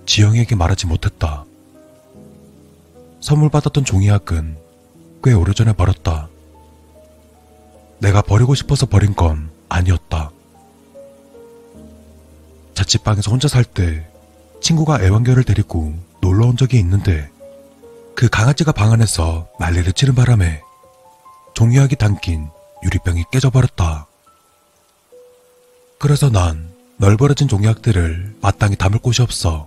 지영에게 0.06 0.54
말하지 0.54 0.86
못했다. 0.86 1.44
선물 3.20 3.50
받았던 3.50 3.84
종이약은 3.84 4.56
꽤 5.24 5.32
오래전에 5.32 5.72
버렸다. 5.74 6.28
내가 8.00 8.20
버리고 8.22 8.54
싶어서 8.54 8.86
버린 8.86 9.14
건 9.14 9.50
아니었다. 9.68 10.30
자취방에서 12.74 13.30
혼자 13.30 13.48
살 13.48 13.64
때 13.64 14.06
친구가 14.60 15.02
애완견을 15.02 15.44
데리고 15.44 15.94
놀러 16.20 16.46
온 16.46 16.56
적이 16.56 16.78
있는데 16.80 17.30
그 18.14 18.28
강아지가 18.28 18.72
방 18.72 18.92
안에서 18.92 19.48
난리를 19.58 19.92
치는 19.92 20.14
바람에 20.14 20.60
종이학이 21.54 21.96
담긴 21.96 22.48
유리병이 22.84 23.24
깨져버렸다. 23.32 24.06
그래서 25.98 26.30
난 26.30 26.71
널브러진 27.02 27.48
종이학들을 27.48 28.36
마땅히 28.40 28.76
담을 28.76 29.00
곳이 29.00 29.22
없어 29.22 29.66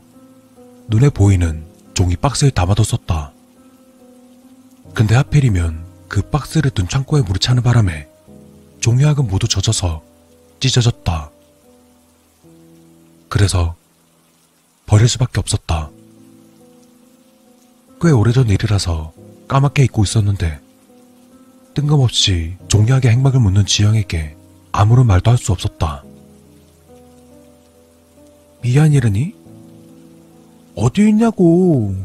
눈에 0.88 1.10
보이는 1.10 1.66
종이 1.94 2.16
박스에 2.16 2.50
담아뒀었다. 2.50 3.34
근데 4.94 5.16
하필이면 5.16 5.84
그 6.08 6.22
박스를 6.22 6.72
둔 6.72 6.88
창고에 6.88 7.24
물이 7.24 7.40
차는 7.40 7.62
바람에 7.62 8.08
종이학은 8.80 9.28
모두 9.28 9.50
젖어서 9.50 10.02
찢어졌다. 10.62 11.30
그래서 13.28 13.76
버릴 14.86 15.10
수밖에 15.10 15.42
없었다. 15.42 15.90
꽤 18.02 18.12
오래전 18.12 18.48
일이라서 18.48 19.12
까맣게 19.50 19.84
잊고 19.84 20.06
있었는데 20.06 20.62
뜬금없이 21.74 22.56
종이학의 22.70 23.12
행방을 23.12 23.42
묻는 23.42 23.66
지영에게 23.66 24.38
아무런 24.72 25.06
말도 25.06 25.32
할 25.32 25.38
수 25.38 25.52
없었다. 25.52 26.06
미안이라니? 28.66 29.36
어디 30.76 31.08
있냐고. 31.08 31.96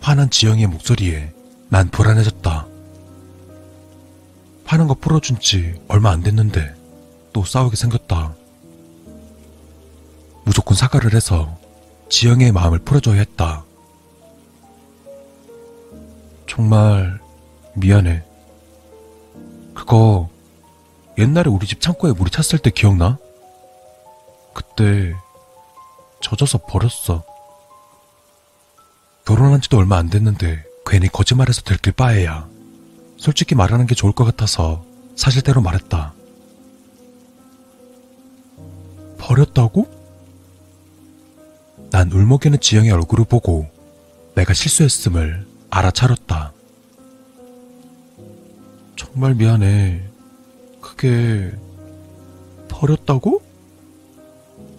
화난 0.00 0.30
지영의 0.30 0.68
목소리에 0.68 1.32
난 1.68 1.90
불안해졌다. 1.90 2.66
화난 4.64 4.86
거 4.86 4.94
풀어준 4.94 5.40
지 5.40 5.74
얼마 5.88 6.10
안 6.10 6.22
됐는데 6.22 6.72
또 7.32 7.44
싸우게 7.44 7.74
생겼다. 7.74 8.32
무조건 10.44 10.76
사과를 10.76 11.14
해서 11.14 11.58
지영의 12.08 12.52
마음을 12.52 12.78
풀어줘야 12.78 13.16
했다. 13.16 13.64
정말 16.46 17.18
미안해. 17.74 18.22
그거 19.74 20.30
옛날에 21.18 21.50
우리 21.50 21.66
집 21.66 21.80
창고에 21.80 22.12
물이 22.12 22.30
찼을 22.30 22.60
때 22.60 22.70
기억나? 22.70 23.18
그때 24.54 25.14
젖어서 26.22 26.58
버렸어. 26.58 27.24
결혼한 29.26 29.60
지도 29.60 29.78
얼마 29.78 29.96
안 29.96 30.08
됐는데 30.08 30.64
괜히 30.86 31.08
거짓말해서 31.08 31.62
들킬 31.62 31.92
바에야 31.92 32.48
솔직히 33.16 33.54
말하는 33.54 33.86
게 33.86 33.94
좋을 33.94 34.12
것 34.12 34.24
같아서 34.24 34.84
사실대로 35.16 35.60
말했다. 35.60 36.12
버렸다고? 39.18 39.86
난 41.90 42.12
울먹이는 42.12 42.60
지영의 42.60 42.90
얼굴을 42.90 43.24
보고 43.24 43.70
내가 44.34 44.52
실수했음을 44.52 45.46
알아차렸다. 45.70 46.52
정말 48.96 49.34
미안해. 49.34 50.02
그게 50.80 51.52
버렸다고? 52.68 53.42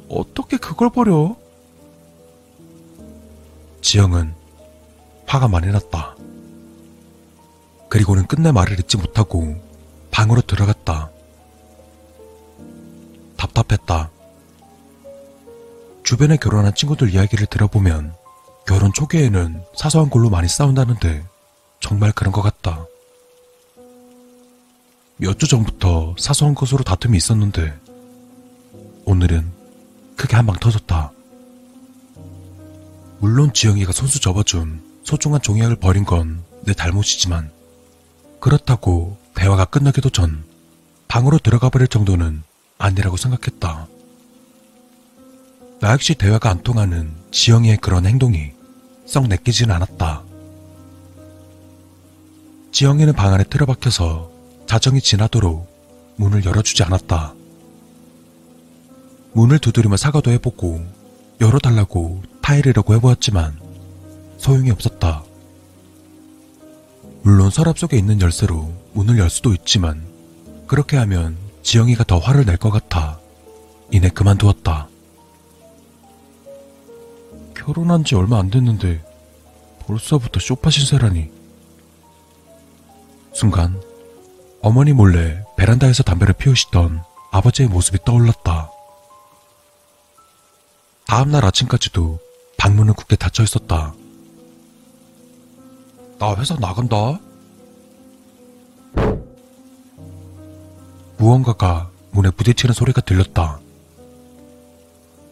어떻게 0.10 0.58
그걸 0.58 0.90
버려? 0.90 1.36
지영은 3.82 4.34
화가 5.28 5.48
많이 5.48 5.68
났다. 5.68 6.16
그리고는 7.90 8.26
끝내 8.28 8.52
말을 8.52 8.80
잊지 8.80 8.98
못하고 8.98 9.56
방으로 10.12 10.42
들어갔다. 10.42 11.10
답답했다. 13.38 14.10
주변에 16.04 16.38
결혼한 16.38 16.74
친구들 16.76 17.14
이야기를 17.14 17.48
들어보면 17.48 18.14
결혼 18.68 18.92
초기에는 18.94 19.64
사소한 19.76 20.10
걸로 20.10 20.30
많이 20.30 20.48
싸운다는데 20.48 21.24
정말 21.80 22.12
그런 22.12 22.32
것 22.32 22.42
같다. 22.42 22.86
몇 25.18 25.38
주 25.38 25.48
전부터 25.48 26.16
사소한 26.18 26.56
것으로 26.56 26.84
다툼이 26.84 27.18
있었는데 27.18 27.74
오늘은 29.06 29.50
크게 30.16 30.36
한 30.36 30.46
방 30.46 30.56
터졌다. 30.58 31.12
물론 33.20 33.54
지영이가 33.54 33.92
손수 33.92 34.20
접어준 34.20 34.82
소중한 35.04 35.42
종이학을 35.42 35.76
버린 35.78 36.06
건 36.06 36.44
내 36.66 36.74
잘못이지만 36.74 37.52
그렇다고 38.40 39.18
대화가 39.36 39.66
끝나기도 39.66 40.10
전 40.10 40.44
방으로 41.08 41.38
들어가 41.38 41.70
버릴 41.70 41.88
정도는 41.88 42.42
아니라고 42.80 43.18
생각했다. 43.18 43.88
나 45.80 45.92
역시 45.92 46.16
대화가 46.16 46.50
안 46.50 46.64
통하는 46.64 47.14
지영이의 47.32 47.78
그런 47.78 48.08
행동이 48.08 48.52
썩 49.06 49.28
내키진 49.28 49.70
않았다. 49.70 50.24
지영이는 52.72 53.14
방 53.14 53.34
안에 53.34 53.44
틀어박혀서 53.44 54.32
자정이 54.66 55.02
지나도록 55.02 56.16
문을 56.18 56.46
열어주지 56.46 56.84
않았다. 56.84 57.36
문을 59.36 59.60
두드리며 59.60 59.98
사과도 59.98 60.32
해보고 60.32 60.82
열어달라고 61.42 62.24
타이르려고 62.42 62.94
해보았지만 62.96 63.60
소용이 64.38 64.72
없었다. 64.72 65.24
물론 67.22 67.50
서랍 67.50 67.78
속에 67.78 67.98
있는 67.98 68.22
열쇠로 68.22 68.72
문을 68.94 69.18
열 69.18 69.30
수도 69.30 69.54
있지만 69.54 70.06
그렇게 70.68 70.96
하면 70.98 71.36
지영이가 71.64 72.06
더 72.06 72.18
화를 72.18 72.46
낼 72.46 72.58
것 72.58 72.70
같아 72.72 73.20
이내 73.92 74.10
그만두었다. 74.10 74.88
결혼한 77.56 78.06
지 78.06 78.16
얼마 78.16 78.40
안 78.40 78.50
됐는데 78.50 79.04
벌써부터 79.86 80.40
쇼파 80.40 80.70
신세라니. 80.70 81.30
순간 83.34 83.82
어머니 84.62 84.94
몰래 84.94 85.44
베란다에서 85.58 86.04
담배를 86.04 86.36
피우시던 86.36 87.02
아버지의 87.32 87.68
모습이 87.68 88.00
떠올랐다. 88.06 88.72
다음날 91.16 91.46
아침까지도 91.46 92.20
방문은 92.58 92.94
굳게 92.94 93.16
닫혀 93.16 93.44
있었다. 93.44 93.94
나 96.20 96.36
회사 96.36 96.56
나간다. 96.56 97.18
무언가가 101.16 101.90
문에 102.12 102.32
부딪히는 102.32 102.74
소리가 102.74 103.00
들렸다. 103.00 103.62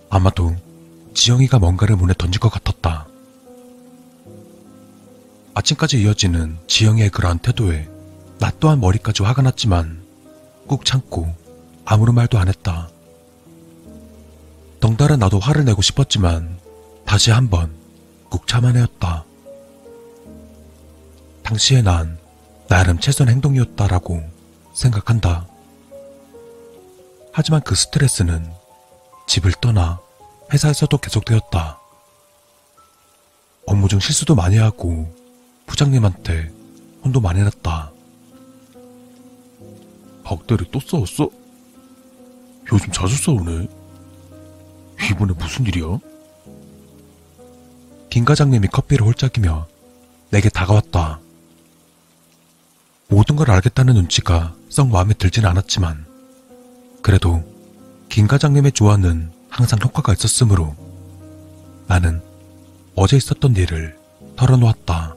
아마도 0.09 0.55
지영이가 1.15 1.59
뭔가를 1.59 1.97
문에 1.97 2.13
던질 2.17 2.39
것 2.39 2.47
같았다. 2.47 3.05
아침까지 5.53 6.01
이어지는 6.01 6.59
지영이의 6.65 7.09
그러한 7.09 7.39
태도에 7.39 7.89
나 8.39 8.53
또한 8.61 8.79
머리까지 8.79 9.23
화가 9.23 9.41
났지만 9.41 10.01
꾹 10.65 10.85
참고 10.85 11.35
아무런 11.83 12.15
말도 12.15 12.39
안 12.39 12.47
했다. 12.47 12.87
덩달아 14.83 15.15
나도 15.15 15.39
화를 15.39 15.63
내고 15.63 15.81
싶었지만 15.81 16.59
다시 17.05 17.31
한번 17.31 17.73
꾹 18.27 18.45
참아내었다. 18.45 19.23
당시에 21.41 21.81
난 21.81 22.19
나름 22.67 22.99
최선 22.99 23.29
행동이었다라고 23.29 24.21
생각한다. 24.73 25.47
하지만 27.31 27.61
그 27.61 27.75
스트레스는 27.75 28.51
집을 29.25 29.53
떠나 29.61 30.01
회사에서도 30.51 30.97
계속되었다. 30.97 31.79
업무 33.65 33.87
중 33.87 34.01
실수도 34.01 34.35
많이 34.35 34.57
하고 34.57 35.15
부장님한테 35.65 36.51
혼도 37.05 37.21
많이 37.21 37.41
났다. 37.41 37.89
박대리 40.25 40.69
또 40.71 40.81
싸웠어? 40.81 41.29
요즘 42.69 42.91
자주 42.91 43.15
싸우네. 43.15 43.82
이번에 45.09 45.33
무슨 45.33 45.65
일이야? 45.65 45.99
김 48.09 48.25
과장님이 48.25 48.67
커피를 48.67 49.05
홀짝이며 49.07 49.67
내게 50.29 50.49
다가왔다. 50.49 51.19
모든 53.07 53.35
걸 53.35 53.51
알겠다는 53.51 53.93
눈치가 53.95 54.55
썩 54.69 54.89
마음에 54.89 55.13
들진 55.13 55.45
않았지만 55.45 56.05
그래도 57.01 57.43
김 58.09 58.27
과장님의 58.27 58.71
조언은 58.71 59.31
항상 59.49 59.79
효과가 59.83 60.13
있었으므로 60.13 60.75
나는 61.87 62.21
어제 62.95 63.17
있었던 63.17 63.55
일을 63.55 63.97
털어놓았다. 64.35 65.15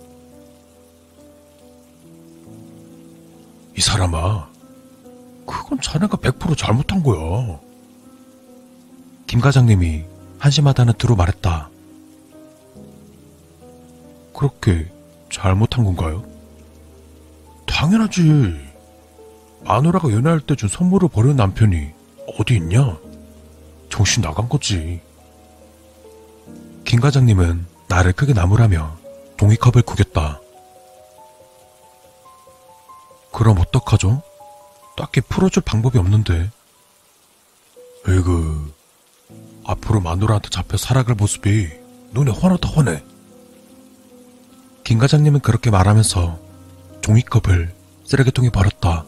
이 3.76 3.80
사람아, 3.80 4.48
그건 5.46 5.80
자네가 5.80 6.16
100% 6.16 6.56
잘못한 6.56 7.02
거야. 7.02 7.60
김 9.26 9.40
과장님이 9.40 10.04
한심하다는 10.38 10.94
투로 10.94 11.16
말했다. 11.16 11.70
그렇게 14.34 14.90
잘못한 15.30 15.84
건가요? 15.84 16.24
당연하지. 17.66 18.22
마누라가 19.64 20.10
연애할 20.12 20.40
때 20.40 20.54
준 20.54 20.68
선물을 20.68 21.08
버리는 21.08 21.34
남편이 21.36 21.90
어디 22.38 22.56
있냐? 22.56 22.98
정신 23.90 24.22
나간 24.22 24.48
거지. 24.48 25.00
김 26.84 27.00
과장님은 27.00 27.66
나를 27.88 28.12
크게 28.12 28.32
나무라며 28.32 28.96
종이컵을 29.38 29.82
구겼다. 29.82 30.40
그럼 33.32 33.58
어떡하죠? 33.58 34.22
딱히 34.96 35.20
풀어줄 35.20 35.62
방법이 35.64 35.98
없는데. 35.98 36.50
에이그, 38.08 38.72
앞으로 39.66 40.00
마누라한테 40.00 40.48
잡혀 40.48 40.76
살아갈 40.76 41.16
모습이 41.16 41.68
눈에 42.12 42.30
환하다 42.30 42.68
환해. 42.70 43.02
김 44.84 44.98
과장님은 44.98 45.40
그렇게 45.40 45.70
말하면서 45.70 46.38
종이컵을 47.02 47.74
쓰레기통에 48.04 48.50
버렸다. 48.50 49.04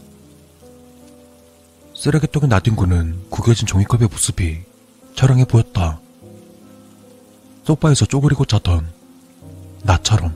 쓰레기통에 1.95 2.49
나뒹구는 2.49 3.31
구겨진 3.31 3.67
종이컵의 3.67 4.09
모습이 4.09 4.63
처량해 5.15 5.45
보였다. 5.45 6.01
소파에서 7.65 8.07
쪼그리고 8.07 8.45
자던 8.45 8.89
나처럼. 9.85 10.35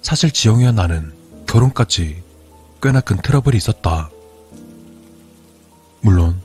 사실 0.00 0.30
지영이와 0.30 0.72
나는 0.72 1.12
결혼까지 1.46 2.22
꽤나 2.82 3.00
큰 3.02 3.18
트러블이 3.18 3.56
있었다. 3.58 4.08
물론 6.00 6.40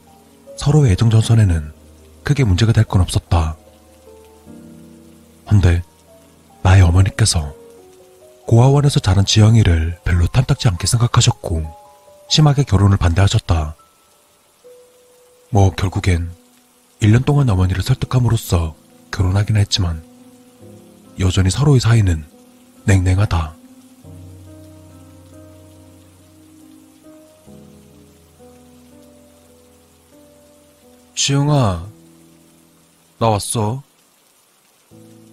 서로의 0.57 0.91
애정 0.93 1.09
전선에는 1.09 1.71
크게 2.23 2.43
문제가 2.43 2.71
될 2.71 2.85
건 2.85 3.01
없었다. 3.01 3.55
헌데 5.51 5.83
나의 6.61 6.81
어머니께서 6.81 7.53
고아원에서 8.47 8.99
자란 8.99 9.25
지영이를 9.25 9.99
별로 10.03 10.25
탐탁지 10.27 10.67
않게 10.67 10.87
생각하셨고 10.87 11.65
심하게 12.29 12.63
결혼을 12.63 12.97
반대하셨다. 12.97 13.75
뭐 15.49 15.71
결국엔 15.71 16.31
1년 17.01 17.25
동안 17.25 17.49
어머니를 17.49 17.83
설득함으로써 17.83 18.75
결혼하긴 19.11 19.57
했지만 19.57 20.03
여전히 21.19 21.49
서로의 21.49 21.79
사이는 21.79 22.25
냉랭하다. 22.85 23.55
지영아, 31.15 31.87
나 33.19 33.29
왔어. 33.29 33.83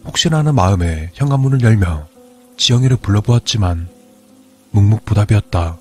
혹시나 0.04 0.38
하는 0.38 0.54
마음에 0.54 1.10
현관문을 1.14 1.62
열며 1.62 2.06
지영이를 2.58 2.98
불러보았지만 2.98 3.88
묵묵부답이었다. 4.72 5.78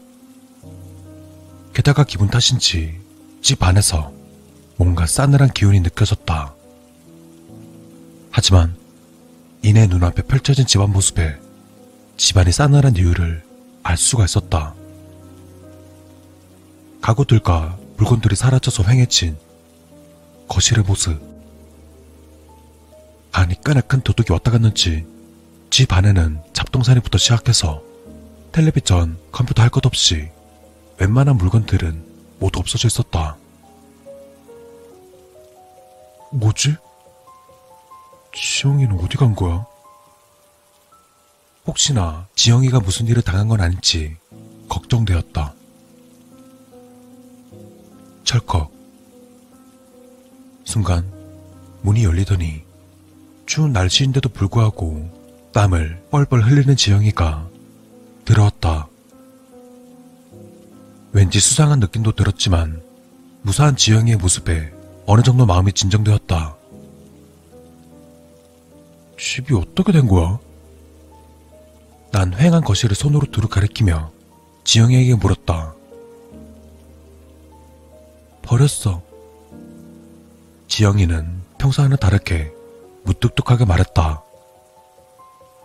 게다가 1.73 2.03
기분 2.05 2.29
탓인지 2.29 2.99
집 3.41 3.62
안에서 3.62 4.12
뭔가 4.77 5.05
싸늘한 5.05 5.51
기운이 5.51 5.81
느껴졌다. 5.81 6.53
하지만 8.31 8.75
이내 9.62 9.85
눈앞에 9.88 10.21
펼쳐진 10.23 10.65
집안 10.65 10.91
모습에 10.91 11.38
집안이 12.15 12.53
싸늘한 12.53 12.95
이유를 12.95 13.43
알 13.83 13.97
수가 13.97 14.23
있었다. 14.25 14.73
가구들과 17.01 17.77
물건들이 17.97 18.35
사라져서 18.35 18.83
횡해진 18.83 19.38
거실의 20.49 20.83
모습. 20.83 21.21
아니 23.31 23.55
꽤나 23.63 23.81
큰 23.81 24.01
도둑이 24.01 24.27
왔다 24.31 24.51
갔는지 24.51 25.05
집 25.69 25.93
안에는 25.93 26.41
잡동사니부터 26.53 27.17
시작해서 27.17 27.81
텔레비전, 28.51 29.17
컴퓨터 29.31 29.62
할 29.62 29.69
것 29.69 29.85
없이 29.85 30.29
웬만한 30.97 31.38
물건들은 31.38 32.03
모두 32.39 32.59
없어져 32.59 32.88
있었다. 32.88 33.38
뭐지? 36.31 36.75
지영이는 38.33 38.99
어디 38.99 39.17
간 39.17 39.35
거야? 39.35 39.65
혹시나 41.65 42.27
지영이가 42.35 42.79
무슨 42.79 43.07
일을 43.07 43.21
당한 43.21 43.47
건 43.47 43.62
아닌지 43.62 44.17
걱정되었다. 44.67 45.53
철컥. 48.23 48.78
순간 50.69 51.03
문이 51.82 52.03
열리더니 52.03 52.62
추운 53.47 53.73
날씨인데도 53.73 54.29
불구하고 54.29 55.10
땀을 55.51 55.99
뻘뻘 56.12 56.43
흘리는 56.43 56.75
지영이가 56.75 57.49
들어왔다. 58.23 58.88
왠지 61.12 61.39
수상한 61.39 61.79
느낌도 61.79 62.12
들었지만 62.12 62.84
무사한 63.41 63.75
지영이의 63.77 64.17
모습에 64.17 64.71
어느 65.08 65.23
정도 65.23 65.47
마음이 65.47 65.73
진정되었다. 65.73 66.55
집이 69.17 69.55
어떻게 69.55 69.91
된 69.91 70.08
거야? 70.08 70.38
난 72.12 72.29
휑한 72.29 72.63
거실을 72.63 72.95
손으로 72.95 73.25
두루 73.32 73.47
가리키며 73.47 74.12
지영이에게 74.65 75.15
물었다. 75.15 75.73
버렸어. 78.43 79.09
지영이는 80.69 81.41
평소와는 81.58 81.97
다르게 81.97 82.53
무뚝뚝하게 83.03 83.65
말했다. 83.65 84.23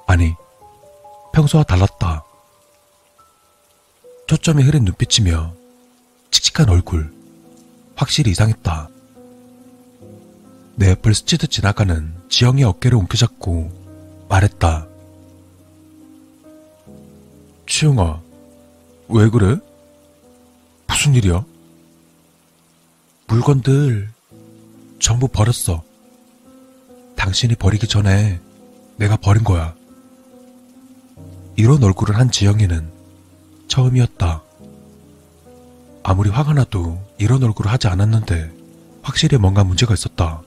아니, 0.07 0.35
평소와 1.33 1.63
달랐다. 1.63 2.25
초점이 4.27 4.63
흐린 4.63 4.85
눈빛이며 4.85 5.55
칙칙한 6.31 6.71
얼굴, 6.71 7.13
확실히 7.95 8.31
이상했다. 8.33 8.89
내 10.77 10.91
옆을 10.91 11.15
스치듯 11.15 11.51
지나가는 11.51 12.15
지영의 12.31 12.65
어깨를 12.65 12.97
움켜잡고 12.99 14.27
말했다. 14.31 14.89
치영아, 17.67 18.21
왜 19.09 19.29
그래? 19.29 19.57
무슨 20.89 21.15
일이야? 21.15 21.45
물건들 23.27 24.14
전부 24.99 25.29
버렸어. 25.29 25.83
당신이 27.17 27.57
버리기 27.57 27.89
전에 27.89 28.41
내가 28.97 29.17
버린 29.17 29.45
거야. 29.45 29.75
이런 31.57 31.83
얼굴을 31.83 32.17
한 32.17 32.31
지영이는 32.31 32.91
처음이었다. 33.69 34.43
아무리 36.03 36.31
화가 36.31 36.53
나도 36.53 37.01
이런 37.19 37.43
얼굴을 37.43 37.71
하지 37.71 37.89
않았는데 37.89 38.53
확실히 39.03 39.39
뭔가 39.39 39.65
문제가 39.65 39.95
있었다. 39.95 40.43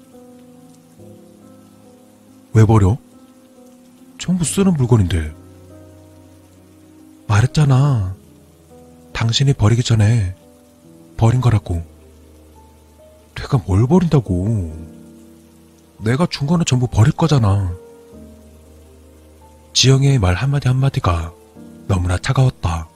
왜 2.54 2.66
버려? 2.66 2.98
전부 4.18 4.44
쓰는 4.44 4.74
물건인데. 4.74 5.34
말했잖아. 7.28 8.16
당신이 9.14 9.54
버리기 9.54 9.84
전에 9.84 10.36
버린 11.18 11.42
거라고. 11.42 11.97
내가 13.38 13.58
뭘 13.60 13.88
버린다고. 13.88 14.97
내가 16.00 16.26
준 16.26 16.47
거는 16.47 16.65
전부 16.65 16.88
버릴 16.88 17.12
거잖아. 17.13 17.73
지영의 19.73 20.19
말 20.19 20.34
한마디 20.34 20.67
한마디가 20.67 21.34
너무나 21.88 22.17
차가웠다. 22.17 22.88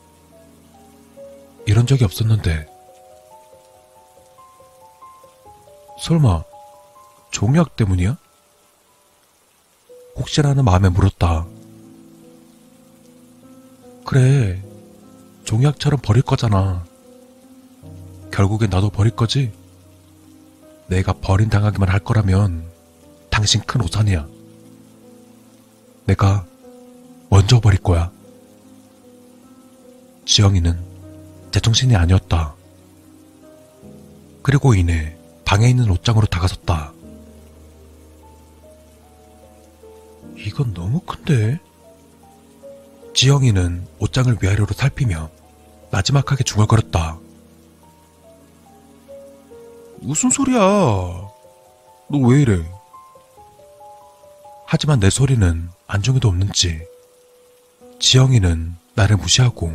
이런 1.67 1.85
적이 1.85 2.05
없었는데. 2.05 2.67
설마, 5.99 6.43
종약 7.29 7.75
때문이야? 7.75 8.17
혹시나 10.15 10.49
하는 10.49 10.65
마음에 10.65 10.89
물었다. 10.89 11.45
그래, 14.03 14.61
종약처럼 15.43 15.99
버릴 16.01 16.23
거잖아. 16.23 16.83
결국엔 18.31 18.71
나도 18.71 18.89
버릴 18.89 19.15
거지? 19.15 19.60
내가 20.91 21.13
버림당하기만 21.13 21.87
할 21.87 22.01
거라면 22.01 22.69
당신 23.29 23.61
큰 23.61 23.81
오산이야. 23.81 24.27
내가 26.05 26.45
먼저 27.29 27.61
버릴 27.61 27.81
거야. 27.81 28.11
지영이는 30.25 30.77
제정신이 31.51 31.95
아니었다. 31.95 32.55
그리고 34.41 34.73
이내 34.73 35.15
방에 35.45 35.69
있는 35.69 35.89
옷장으로 35.89 36.27
다가섰다. 36.27 36.91
이건 40.35 40.73
너무 40.73 40.99
큰데? 40.99 41.57
지영이는 43.15 43.87
옷장을 43.99 44.37
위아래로 44.41 44.67
살피며 44.75 45.29
나지막하게 45.89 46.43
중얼거렸다. 46.43 47.17
무슨 50.01 50.29
소리야? 50.29 50.59
너 50.59 51.31
왜 52.17 52.41
이래? 52.41 52.63
하지만 54.65 54.99
내 54.99 55.09
소리는 55.09 55.69
안중에도 55.87 56.27
없는지 56.29 56.81
지영이는 57.99 58.75
나를 58.95 59.17
무시하고 59.17 59.73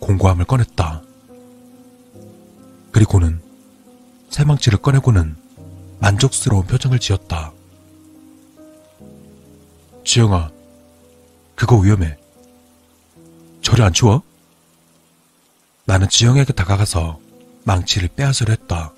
공고함을 0.00 0.44
꺼냈다. 0.46 1.02
그리고는 2.92 3.40
새망치를 4.30 4.78
꺼내고는 4.80 5.36
만족스러운 6.00 6.66
표정을 6.66 6.98
지었다. 6.98 7.52
지영아, 10.04 10.50
그거 11.54 11.76
위험해. 11.76 12.16
저리 13.62 13.82
안 13.82 13.92
치워? 13.92 14.22
나는 15.84 16.08
지영에게 16.08 16.52
다가가서 16.54 17.18
망치를 17.64 18.08
빼앗으려 18.16 18.52
했다. 18.52 18.92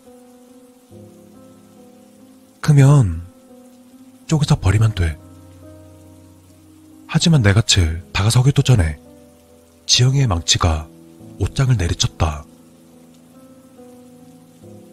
크면 2.61 3.23
쪼개서 4.27 4.61
버리면 4.61 4.95
돼. 4.95 5.19
하지만 7.07 7.43
내가채 7.43 8.03
다가서기도 8.13 8.63
전에 8.63 8.99
지영이의 9.87 10.27
망치가 10.27 10.87
옷장을 11.39 11.77
내리쳤다. 11.77 12.45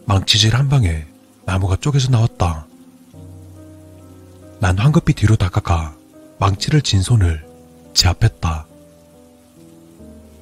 망치질 0.06 0.56
한 0.56 0.68
방에 0.68 1.06
나무가 1.44 1.76
쪼개져 1.76 2.10
나왔다. 2.10 2.66
난 4.60 4.76
황급히 4.78 5.12
뒤로 5.12 5.36
다가가 5.36 5.96
망치를 6.38 6.82
진 6.82 7.02
손을 7.02 7.46
제압했다. 7.94 8.66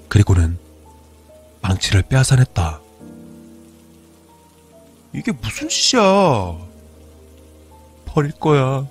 그리고는 0.08 0.58
망치를 1.60 2.02
빼앗아냈다. 2.02 2.80
이게 5.12 5.32
무슨 5.32 5.68
짓이야? 5.68 6.65
버릴 8.16 8.32
거야. 8.32 8.88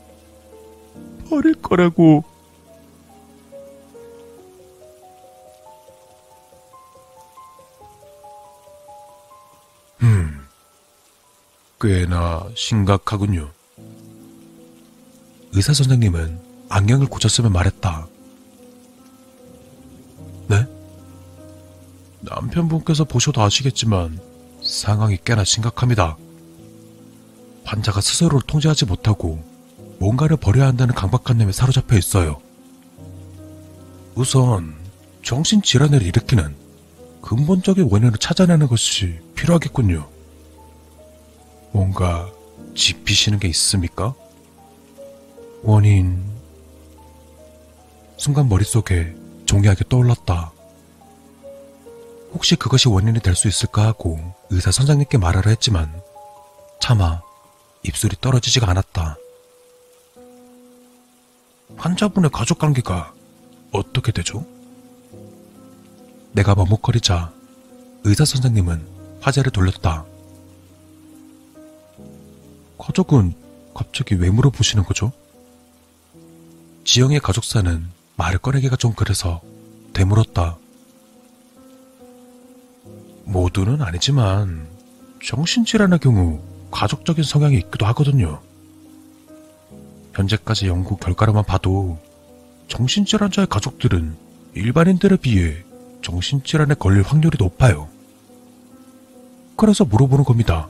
버릴 1.27 1.55
거라고. 1.55 2.23
음, 10.03 10.45
꽤나 11.81 12.47
심각하군요. 12.55 13.49
의사 15.53 15.73
선생님은 15.73 16.39
안경을 16.69 17.07
고쳤으면 17.07 17.51
말했다. 17.51 18.07
네? 20.49 20.67
남편분께서 22.21 23.05
보셔도 23.05 23.41
아시겠지만 23.41 24.19
상황이 24.61 25.17
꽤나 25.25 25.43
심각합니다. 25.43 26.15
환자가 27.65 27.99
스스로를 28.01 28.41
통제하지 28.47 28.85
못하고 28.85 29.43
뭔가를 29.99 30.37
버려야 30.37 30.67
한다는 30.67 30.93
강박관념에 30.95 31.51
사로잡혀 31.51 31.97
있어요. 31.97 32.39
우선 34.15 34.75
정신질환을 35.23 36.01
일으키는 36.01 36.55
근본적인 37.21 37.87
원인을 37.91 38.17
찾아내는 38.19 38.67
것이 38.67 39.19
필요하겠군요. 39.35 40.07
뭔가 41.71 42.31
짚히시는 42.75 43.39
게 43.39 43.47
있습니까? 43.49 44.13
원인. 45.63 46.23
순간 48.17 48.47
머릿속에 48.47 49.15
종이하게 49.45 49.85
떠올랐다. 49.89 50.51
혹시 52.33 52.55
그것이 52.55 52.87
원인이 52.89 53.19
될 53.21 53.35
수 53.35 53.47
있을까 53.47 53.85
하고 53.87 54.19
의사 54.49 54.71
선생님께 54.71 55.17
말하려 55.17 55.49
했지만 55.49 55.91
차마 56.79 57.21
입술이 57.87 58.17
떨어지지가 58.19 58.69
않았다. 58.69 59.17
환자분의 61.77 62.29
가족 62.31 62.59
관계가 62.59 63.13
어떻게 63.71 64.11
되죠? 64.11 64.45
내가 66.31 66.55
머뭇거리자 66.55 67.31
의사 68.03 68.25
선생님은 68.25 69.19
화제를 69.21 69.51
돌렸다. 69.51 70.05
가족은 72.77 73.33
갑자기 73.73 74.15
왜 74.15 74.29
물어보시는 74.29 74.83
거죠? 74.83 75.11
지영의 76.85 77.19
가족사는 77.19 77.89
말을 78.15 78.39
꺼내기가 78.39 78.75
좀 78.75 78.93
그래서 78.93 79.41
되물었다. 79.93 80.57
모두는 83.25 83.81
아니지만 83.81 84.67
정신질환의 85.23 85.99
경우 85.99 86.41
가족적인 86.75 87.23
성향이 87.23 87.55
있기도 87.55 87.85
하거든요. 87.87 88.41
현재까지 90.13 90.67
연구 90.67 90.97
결과로만 90.97 91.45
봐도 91.45 91.97
정신질환자의 92.67 93.47
가족들은 93.47 94.15
일반인들에 94.55 95.15
비해 95.17 95.63
정신질환에 96.01 96.75
걸릴 96.75 97.03
확률이 97.03 97.37
높아요. 97.39 97.87
그래서 99.55 99.85
물어보는 99.85 100.25
겁니다. 100.25 100.67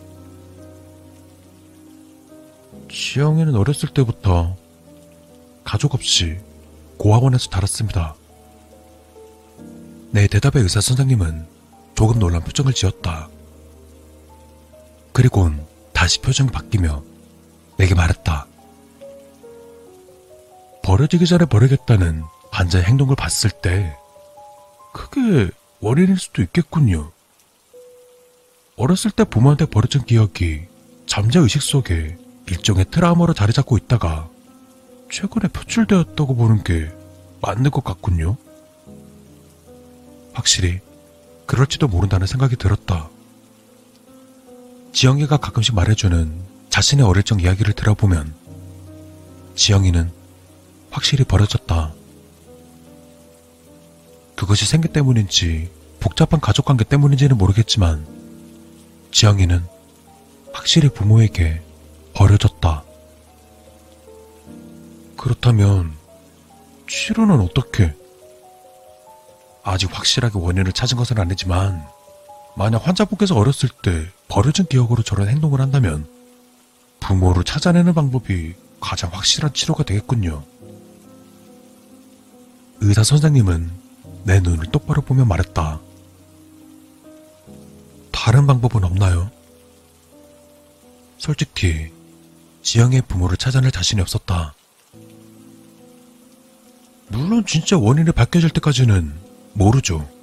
지영이는 2.91 3.55
어렸을 3.55 3.89
때부터 3.89 4.55
가족 5.63 5.95
없이 5.95 6.37
고아원에서 6.97 7.49
자랐습니다. 7.49 8.15
내 10.11 10.27
대답에 10.27 10.61
의사 10.61 10.81
선생님은 10.81 11.47
조금 11.95 12.19
놀란 12.19 12.43
표정을 12.43 12.73
지었다. 12.73 13.27
그리곤 15.11 15.64
다시 15.95 16.19
표정이 16.21 16.51
바뀌며 16.51 17.03
내게 17.77 17.95
말했다. 17.95 18.45
버려지기 20.83 21.25
전에 21.25 21.45
버리겠다는 21.45 22.23
환자의 22.51 22.83
행동을 22.83 23.15
봤을 23.15 23.49
때 23.49 23.97
그게 24.93 25.49
원인일 25.79 26.19
수도 26.19 26.43
있겠군요. 26.43 27.11
어렸을 28.75 29.09
때 29.11 29.23
부모한테 29.23 29.65
버려진 29.65 30.03
기억이 30.03 30.67
잠재 31.07 31.39
의식 31.39 31.61
속에 31.61 32.17
일종의 32.47 32.85
트라우마로 32.91 33.33
자리 33.33 33.53
잡고 33.53 33.77
있다가 33.77 34.29
최근에 35.11 35.47
표출되었다고 35.47 36.35
보는 36.35 36.63
게 36.63 36.91
맞는 37.41 37.71
것 37.71 37.83
같군요. 37.83 38.37
확실히 40.33 40.81
그럴지도 41.45 41.87
모른다는 41.87 42.27
생각이 42.27 42.57
들었다. 42.57 43.09
지영이가 44.95 45.35
가끔씩 45.35 45.75
말해주는 45.75 46.41
자신의 46.69 47.05
어릴 47.05 47.23
적 47.23 47.43
이야기를 47.43 47.73
들어보면 47.73 48.33
지영이는 49.53 50.09
확실히 50.89 51.25
버려졌다. 51.25 51.93
그것이 54.37 54.65
생기 54.65 54.87
때문인지 54.87 55.69
복잡한 55.99 56.39
가족관계 56.39 56.85
때문인지는 56.85 57.37
모르겠지만 57.37 58.07
지영이는 59.11 59.65
확실히 60.53 60.87
부모에게 60.87 61.61
버려졌다. 62.13 62.83
그렇다면 65.17 65.91
치료는 66.87 67.41
어떻게? 67.41 67.93
아직 69.61 69.89
확실하게 69.91 70.39
원인을 70.39 70.71
찾은 70.71 70.97
것은 70.97 71.19
아니지만 71.19 71.85
만약 72.55 72.87
환자분께서 72.87 73.35
어렸을 73.35 73.69
때 73.81 74.07
버려진 74.27 74.65
기억으로 74.65 75.03
저런 75.03 75.27
행동을 75.27 75.59
한다면 75.59 76.07
부모를 76.99 77.43
찾아내는 77.43 77.93
방법이 77.93 78.53
가장 78.79 79.11
확실한 79.13 79.53
치료가 79.53 79.83
되겠군요. 79.83 80.43
의사 82.79 83.03
선생님은 83.03 83.71
내 84.23 84.39
눈을 84.39 84.71
똑바로 84.71 85.01
보며 85.01 85.25
말했다. 85.25 85.79
다른 88.11 88.47
방법은 88.47 88.83
없나요? 88.83 89.29
솔직히 91.17 91.91
지영의 92.63 93.03
부모를 93.07 93.37
찾아낼 93.37 93.71
자신이 93.71 94.01
없었다. 94.01 94.55
물론 97.09 97.45
진짜 97.45 97.77
원인이 97.77 98.11
밝혀질 98.11 98.49
때까지는 98.49 99.13
모르죠. 99.53 100.14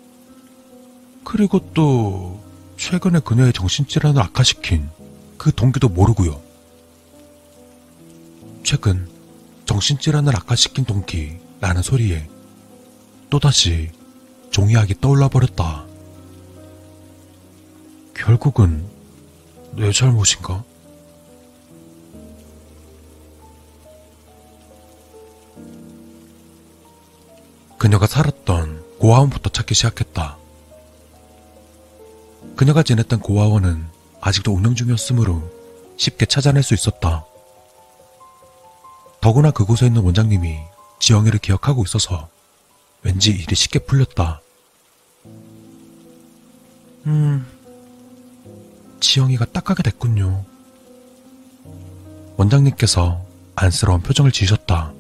그리고 1.25 1.61
또 1.73 2.41
최근에 2.77 3.21
그녀의 3.21 3.53
정신질환을 3.53 4.21
악화시킨 4.21 4.89
그 5.39 5.53
동기도 5.55 5.89
모르고요. 5.89 6.41
최근 8.65 9.09
정신질환을 9.67 10.35
악화시킨 10.37 10.85
동기라는 10.85 11.83
소리에 11.83 12.29
또다시 13.31 13.91
종이학이 14.51 15.01
떠올라 15.01 15.29
버렸다. 15.29 15.87
결국은 18.15 18.87
내 19.75 19.91
잘못인가? 19.91 20.65
그녀가 27.79 28.07
살았던 28.07 28.99
고아원부터 28.99 29.51
찾기 29.51 29.75
시작했다. 29.75 30.42
그녀가 32.57 32.83
지냈던 32.83 33.21
고아원은 33.21 33.87
아직도 34.21 34.53
운영 34.53 34.75
중이었으므로 34.75 35.43
쉽게 35.97 36.27
찾아낼 36.27 36.63
수 36.63 36.75
있었다. 36.75 37.25
더구나 39.21 39.51
그곳에 39.51 39.87
있는 39.87 40.03
원장님이 40.03 40.59
지영이를 41.01 41.39
기억하고 41.39 41.85
있어서 41.85 42.29
왠지 43.03 43.31
일이 43.31 43.55
쉽게 43.55 43.81
풀렸다. 43.81 44.41
음, 47.07 47.47
지영이가 49.01 49.47
딱하게 49.47 49.83
됐군요. 49.83 50.45
원장님께서 52.37 53.25
안쓰러운 53.55 54.01
표정을 54.01 54.33
지으셨다. 54.33 54.93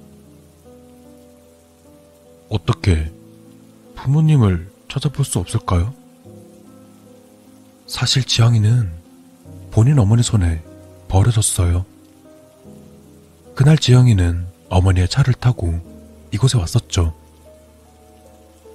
어떻게 2.49 3.11
부모님을 3.95 4.71
찾아볼 4.88 5.25
수 5.25 5.38
없을까요? 5.38 5.95
사실 7.92 8.24
지영이는 8.24 8.90
본인 9.70 9.98
어머니 9.98 10.22
손에 10.22 10.62
버려졌어요. 11.09 11.85
그날 13.55 13.76
지영이는 13.76 14.46
어머니의 14.70 15.11
차를 15.11 15.35
타고 15.35 15.78
이곳에 16.31 16.57
왔었죠. 16.57 17.14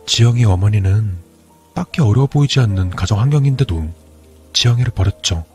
지영이 0.06 0.46
어머니는 0.46 1.18
딱히 1.74 2.02
어려워 2.04 2.28
보이지 2.28 2.60
않는 2.60 2.92
가정 2.92 3.20
환경인데도 3.20 3.90
지영이를 4.54 4.94
버렸죠. 4.94 5.46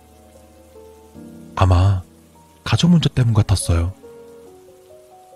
아마 1.54 2.02
가족 2.64 2.90
문제 2.90 3.08
때문 3.08 3.32
같았어요. 3.32 3.92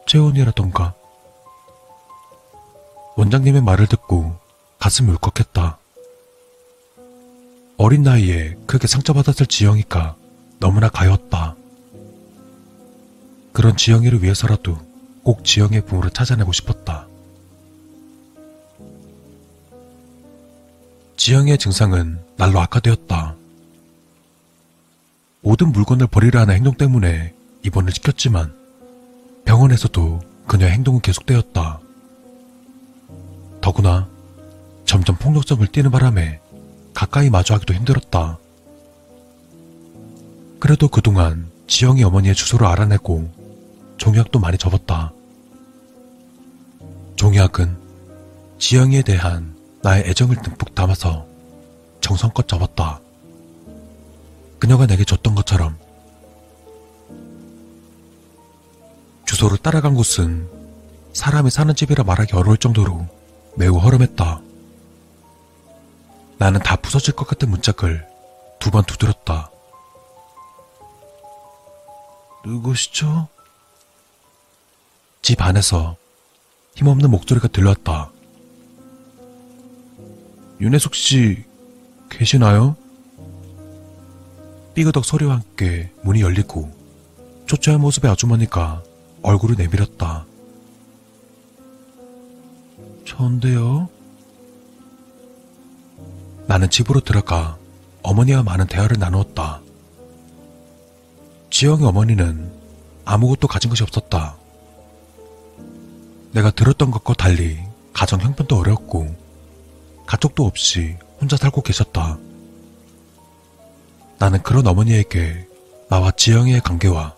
재혼이라던가. 0.08 0.94
원장님의 3.16 3.62
말을 3.62 3.86
듣고 3.86 4.36
가슴이 4.80 5.12
울컥했다. 5.12 5.78
어린 7.78 8.02
나이에 8.02 8.56
크게 8.66 8.86
상처받았을 8.86 9.46
지영이가 9.46 10.16
너무나 10.58 10.88
가였다. 10.88 11.54
그런 13.52 13.76
지영이를 13.76 14.22
위해서라도 14.22 14.78
꼭 15.22 15.44
지영이의 15.44 15.84
부모를 15.84 16.10
찾아내고 16.10 16.52
싶었다. 16.52 17.06
지영이의 21.16 21.58
증상은 21.58 22.18
날로 22.36 22.60
악화되었다. 22.60 23.34
모든 25.42 25.72
물건을 25.72 26.06
버리려 26.06 26.40
하는 26.40 26.54
행동 26.54 26.74
때문에 26.74 27.34
입원을 27.62 27.92
시켰지만 27.92 28.54
병원에서도 29.44 30.20
그녀의 30.46 30.72
행동은 30.72 31.00
계속되었다. 31.00 31.80
더구나 33.60 34.08
점점 34.84 35.16
폭력성을 35.16 35.66
띠는 35.66 35.90
바람에 35.90 36.40
가까이 36.96 37.28
마주하기도 37.28 37.74
힘들었다. 37.74 38.38
그래도 40.58 40.88
그동안 40.88 41.50
지영이 41.66 42.02
어머니의 42.02 42.34
주소를 42.34 42.66
알아내고 42.66 43.30
종약도 43.98 44.38
많이 44.38 44.56
접었다. 44.56 45.12
종약은 47.16 47.76
지영이에 48.58 49.02
대한 49.02 49.54
나의 49.82 50.04
애정을 50.06 50.36
듬뿍 50.40 50.74
담아서 50.74 51.26
정성껏 52.00 52.48
접었다. 52.48 52.98
그녀가 54.58 54.86
내게 54.86 55.04
줬던 55.04 55.34
것처럼 55.34 55.76
주소를 59.26 59.58
따라간 59.58 59.94
곳은 59.94 60.48
사람이 61.12 61.50
사는 61.50 61.74
집이라 61.74 62.04
말하기 62.04 62.34
어려울 62.34 62.56
정도로 62.56 63.06
매우 63.54 63.76
허름했다. 63.76 64.45
나는 66.38 66.60
다 66.60 66.76
부서질 66.76 67.14
것 67.14 67.26
같은 67.26 67.50
문짝을 67.50 68.06
두 68.58 68.70
번 68.70 68.84
두드렸다. 68.84 69.50
누구시죠? 72.44 73.28
집 75.22 75.40
안에서 75.40 75.96
힘없는 76.74 77.10
목소리가 77.10 77.48
들려왔다. 77.48 78.10
윤혜숙 80.60 80.94
씨 80.94 81.44
계시나요? 82.10 82.76
삐그덕 84.74 85.04
소리와 85.04 85.34
함께 85.36 85.92
문이 86.02 86.20
열리고 86.22 86.70
초췌한 87.46 87.80
모습의 87.80 88.10
아주머니가 88.10 88.82
얼굴을 89.22 89.56
내밀었다. 89.56 90.26
전데요? 93.06 93.88
나는 96.46 96.70
집으로 96.70 97.00
들어가 97.00 97.58
어머니와 98.02 98.42
많은 98.42 98.66
대화를 98.66 98.98
나누었다. 98.98 99.60
지영의 101.50 101.86
어머니는 101.86 102.52
아무것도 103.04 103.48
가진 103.48 103.70
것이 103.70 103.82
없었다. 103.82 104.36
내가 106.32 106.50
들었던 106.50 106.90
것과 106.90 107.14
달리 107.14 107.58
가정 107.92 108.20
형편도 108.20 108.58
어려웠고 108.58 109.14
가족도 110.06 110.44
없이 110.44 110.96
혼자 111.20 111.36
살고 111.36 111.62
계셨다. 111.62 112.18
나는 114.18 114.42
그런 114.42 114.66
어머니에게 114.66 115.48
나와 115.88 116.10
지영이의 116.10 116.60
관계와 116.60 117.16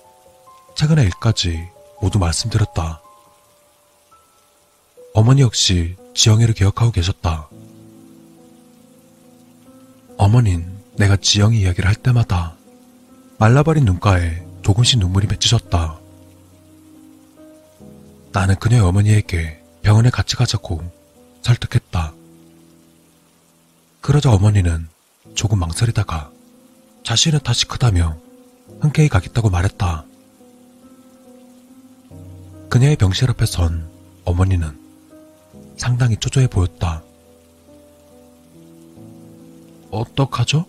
최근의 0.76 1.04
일까지 1.04 1.68
모두 2.00 2.18
말씀드렸다. 2.18 3.02
어머니 5.14 5.42
역시 5.42 5.96
지영이를 6.14 6.54
기억하고 6.54 6.92
계셨다. 6.92 7.48
어머닌 10.18 10.66
내가 10.96 11.16
지영이 11.16 11.61
이야기를 11.61 11.88
할 11.88 11.94
때마다 11.94 12.57
말라버린 13.38 13.85
눈가에 13.85 14.44
조금씩 14.62 14.98
눈물이 14.98 15.28
맺히셨다. 15.28 15.98
나는 18.33 18.57
그녀의 18.57 18.83
어머니에게 18.83 19.62
병원에 19.83 20.11
같이 20.11 20.37
가자고 20.37 20.83
설득했다. 21.42 22.12
그러자 24.00 24.33
어머니는 24.33 24.88
조금 25.35 25.61
망설이다가 25.61 26.31
자신의 27.04 27.40
탓이 27.44 27.66
크다며 27.66 28.18
흔쾌히 28.81 29.09
가겠다고 29.09 29.50
말했다. 29.50 30.04
그녀의 32.68 32.96
병실 32.96 33.31
앞에 33.31 33.46
선 33.46 33.88
어머니는 34.24 34.78
상당히 35.76 36.16
초조해 36.16 36.48
보였다. 36.48 37.02
어떡하죠? 39.90 40.64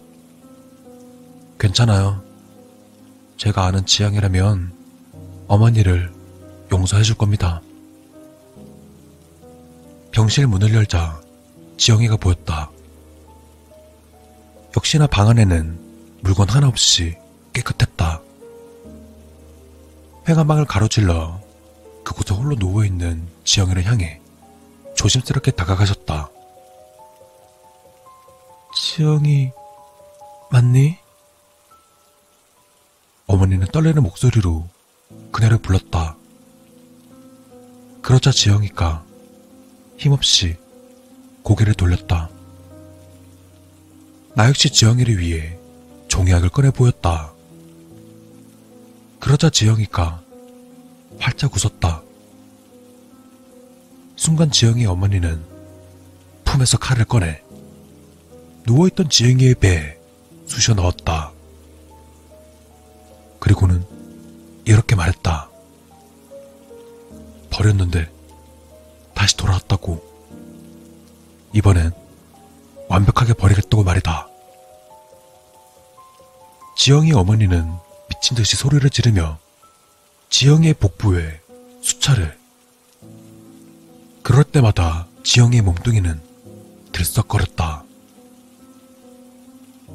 괜찮아요. 1.60 2.24
제가 3.38 3.66
아는 3.66 3.86
지향이라면 3.86 4.74
어머니를 5.48 6.12
용서해 6.72 7.04
줄 7.04 7.16
겁니다. 7.16 7.62
병실 10.12 10.48
문을 10.48 10.74
열자 10.74 11.20
지영이가 11.78 12.18
보였다. 12.18 12.70
역시나 14.76 15.08
방 15.08 15.30
안에는 15.30 16.20
물건 16.22 16.50
하나 16.50 16.68
없이 16.68 17.18
깨끗했다. 17.54 18.22
회관방을 20.28 20.66
가로질러 20.66 21.40
그곳에 22.04 22.34
홀로 22.34 22.56
누워있는 22.56 23.28
지영이를 23.44 23.86
향해 23.86 24.22
조심스럽게 24.96 25.52
다가가셨다. 25.52 26.30
지영이 28.82 29.52
맞니? 30.52 30.98
어머니는 33.28 33.68
떨리는 33.74 34.02
목소리로 34.02 34.70
그녀를 35.34 35.58
불렀다. 35.58 36.16
그러자 38.02 38.32
지영이가 38.32 39.04
힘없이 39.98 40.56
고개를 41.44 41.74
돌렸다. 41.74 42.30
나 44.34 44.48
역시 44.48 44.70
지영이를 44.70 45.20
위해 45.20 45.60
종이약을 46.08 46.48
꺼내 46.50 46.72
보였다. 46.72 47.34
그러자 49.20 49.50
지영이가 49.50 50.24
활짝 51.20 51.54
웃었다. 51.54 52.02
순간 54.16 54.50
지영이 54.50 54.86
어머니는 54.86 55.44
품에서 56.46 56.78
칼을 56.78 57.04
꺼내 57.04 57.44
누워있던 58.70 59.10
지영이의 59.10 59.56
배에 59.56 59.98
쑤셔 60.46 60.76
넣었다. 60.76 61.32
그리고는 63.40 63.84
이렇게 64.64 64.96
말했다. 64.96 65.50
버렸는데 67.50 68.12
다시 69.16 69.36
돌아왔다고. 69.38 70.08
이번엔 71.56 71.92
완벽하게 72.90 73.34
버리겠다고 73.34 73.84
말이다. 73.84 74.28
지영이 76.78 77.12
어머니는 77.14 77.74
미친 78.08 78.38
듯이 78.38 78.56
소리를 78.56 78.88
지르며 78.92 79.40
지영이의 80.30 80.76
복부에 80.76 81.42
수차를 81.82 82.38
그럴 84.22 84.44
때마다 84.44 85.08
지영이의 85.24 85.64
몸뚱이는 85.64 86.22
들썩거렸다. 86.92 87.89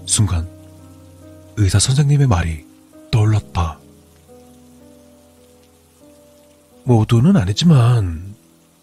순간 0.07 0.49
의사 1.57 1.79
선생님의 1.79 2.27
말이 2.27 2.65
떠올랐다. 3.11 3.79
모두는 6.85 7.37
아니지만 7.37 8.35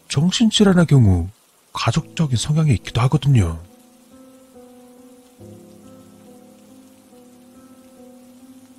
정신질환의 0.07 0.87
경우 0.87 1.27
가족적인 1.73 2.37
성향이 2.37 2.73
있기도 2.73 3.01
하거든요. 3.01 3.59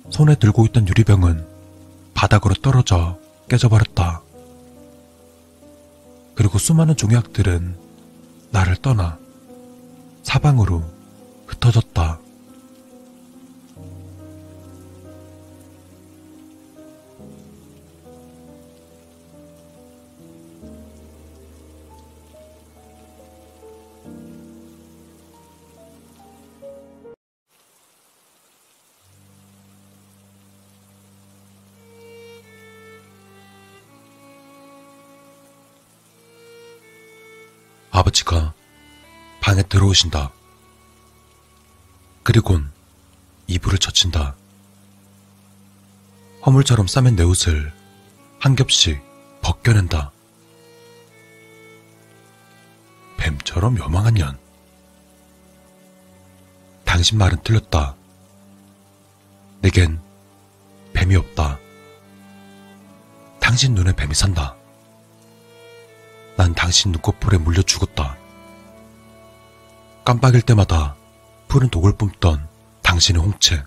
손에 0.09 0.35
들고 0.35 0.65
있던 0.67 0.87
유리병은 0.87 1.47
바닥으로 2.13 2.53
떨어져 2.55 3.17
깨져버렸다. 3.49 4.21
그리고 6.35 6.57
수많은 6.57 6.95
종약들은 6.95 7.75
나를 8.51 8.75
떠나 8.77 9.17
사방으로 10.21 10.83
흩어졌다. 11.47 12.19
아버지가 38.03 38.53
방에 39.39 39.63
들어오신다. 39.63 40.31
그리곤 42.23 42.71
이불을 43.47 43.79
젖힌다. 43.79 44.35
허물처럼 46.45 46.87
싸맨 46.87 47.15
내 47.15 47.23
옷을 47.23 47.73
한 48.39 48.55
겹씩 48.55 49.01
벗겨낸다. 49.41 50.11
뱀처럼 53.17 53.77
요망한 53.77 54.13
년. 54.15 54.37
당신 56.83 57.17
말은 57.17 57.41
틀렸다. 57.43 57.95
내겐 59.61 60.01
뱀이 60.93 61.15
없다. 61.15 61.57
당신 63.39 63.73
눈에 63.73 63.93
뱀이 63.93 64.13
산다. 64.13 64.55
난 66.35 66.53
당신 66.53 66.91
눈꺼풀에 66.91 67.37
물려 67.37 67.61
죽었다. 67.61 68.17
깜빡일 70.03 70.41
때마다 70.41 70.95
푸른 71.47 71.69
독을 71.69 71.93
뿜던 71.95 72.47
당신의 72.81 73.21
홍채. 73.21 73.63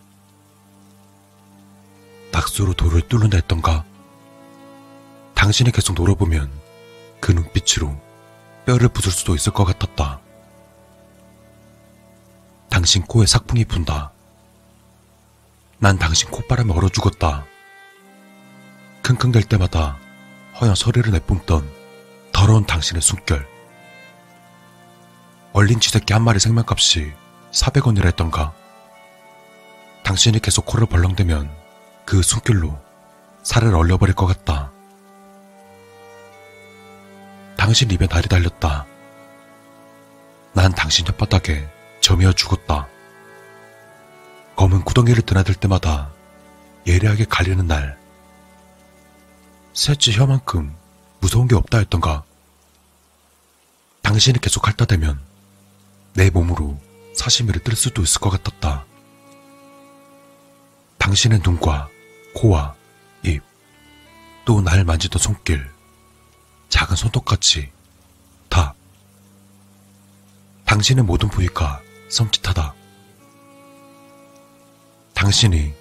낙수로 2.33 2.75
돌을 2.75 3.03
뚫는다 3.09 3.37
했던가? 3.39 3.85
당신이 5.35 5.71
계속 5.71 5.95
놀아보면 5.95 6.51
그 7.21 7.33
눈빛으로 7.33 7.99
뼈를 8.67 8.89
부술 8.89 9.13
수도 9.13 9.35
있을 9.35 9.53
것 9.53 9.65
같았다. 9.65 10.21
당신 12.69 13.03
코에 13.03 13.27
삭풍이 13.27 13.65
분다. 13.65 14.13
난 15.79 15.99
당신 15.99 16.31
콧바람에 16.31 16.73
얼어 16.75 16.89
죽었다. 16.89 17.47
킁킁댈 19.03 19.45
때마다 19.45 19.97
허연 20.61 20.75
소리를 20.75 21.11
내뿜던 21.13 21.76
더러운 22.37 22.67
당신의 22.67 23.01
숨결. 23.01 23.49
얼린 25.55 25.81
쥐새끼 25.81 26.13
한 26.13 26.23
마리 26.23 26.39
생명값이 26.39 27.15
400원이라 27.51 28.05
했던가. 28.09 28.53
당신이 30.05 30.41
계속 30.41 30.67
코를 30.67 30.87
벌렁대면 30.87 31.51
그 32.05 32.21
숨결로 32.21 32.79
살을 33.43 33.75
얼려버릴 33.75 34.15
것 34.15 34.27
같다. 34.27 34.71
당신 37.57 37.91
입에 37.91 38.07
날이 38.07 38.29
달렸다. 38.29 38.85
난 40.53 40.73
당신 40.73 41.07
혓바닥에 41.07 41.67
점이어 42.03 42.35
죽었다. 42.35 42.87
검은 44.57 44.85
구덩이를 44.85 45.23
드나들 45.23 45.55
때마다 45.55 46.11
예리하게 46.87 47.25
갈리는 47.25 47.67
날. 47.67 47.99
셋째 49.73 50.13
혀만큼 50.13 50.77
무서운 51.27 51.49
게 51.49 51.57
없다 51.57 51.79
했던가. 51.79 52.23
당신이 54.03 54.39
계속 54.41 54.65
핥아대면 54.69 55.21
내 56.15 56.31
몸으로 56.31 56.81
사시미를 57.17 57.65
뜰 57.65 57.75
수도 57.75 58.01
있을 58.01 58.21
것 58.21 58.31
같았다. 58.31 58.85
당신의 60.99 61.41
눈과 61.43 61.89
코와 62.37 62.77
입, 63.25 63.43
또 64.45 64.61
날 64.61 64.85
만지던 64.85 65.21
손길, 65.21 65.69
작은 66.69 66.95
손톱같이 66.95 67.73
다. 68.49 68.77
당신의 70.65 71.03
모든 71.03 71.29
부위가 71.29 71.83
섬찟하다. 72.09 72.73
당신이 75.15 75.75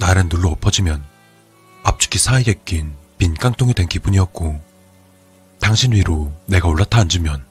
나를 0.00 0.28
눌러 0.28 0.48
엎어지면 0.48 1.04
앞축이 1.84 2.18
사이에 2.18 2.54
낀 2.64 2.96
빈 3.18 3.34
깡통이 3.34 3.72
된 3.74 3.86
기분이었고, 3.86 4.69
당신 5.60 5.92
위로 5.92 6.32
내가 6.46 6.68
올라타 6.68 6.98
앉으면 7.00 7.44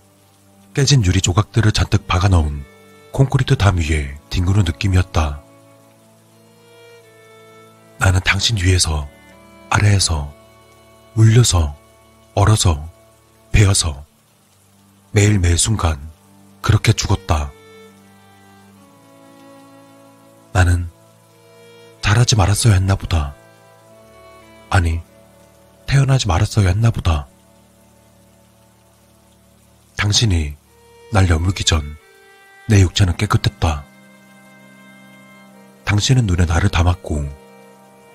깨진 0.74 1.05
유리 1.05 1.22
조각들을 1.22 1.72
잔뜩 1.72 2.07
박아 2.07 2.28
넣은 2.30 2.64
콘크리트 3.12 3.55
담 3.55 3.78
위에 3.78 4.18
뒹구는 4.30 4.64
느낌이었다. 4.66 5.41
나는 7.97 8.20
당신 8.24 8.57
위에서, 8.57 9.07
아래에서, 9.70 10.34
울려서, 11.16 11.76
얼어서, 12.34 12.88
베어서, 13.51 14.05
매일 15.12 15.39
매 15.39 15.55
순간 15.57 15.99
그렇게 16.62 16.93
죽었다. 16.93 17.51
나는 20.53 20.89
잘하지 22.01 22.36
말았어야 22.36 22.74
했나 22.74 22.95
보다. 22.95 23.34
아니, 24.70 25.01
태어나지 25.88 26.28
말았어야 26.28 26.68
했나 26.68 26.91
보다. 26.91 27.28
당신이 30.00 30.56
날 31.12 31.30
여물기 31.30 31.66
전 31.66 32.00
내 32.70 32.82
육체는 32.82 33.18
깨끗했다. 33.18 33.84
당신은 35.84 36.28
눈에 36.28 36.45
나를 36.45 36.70
담았고, 36.70 37.28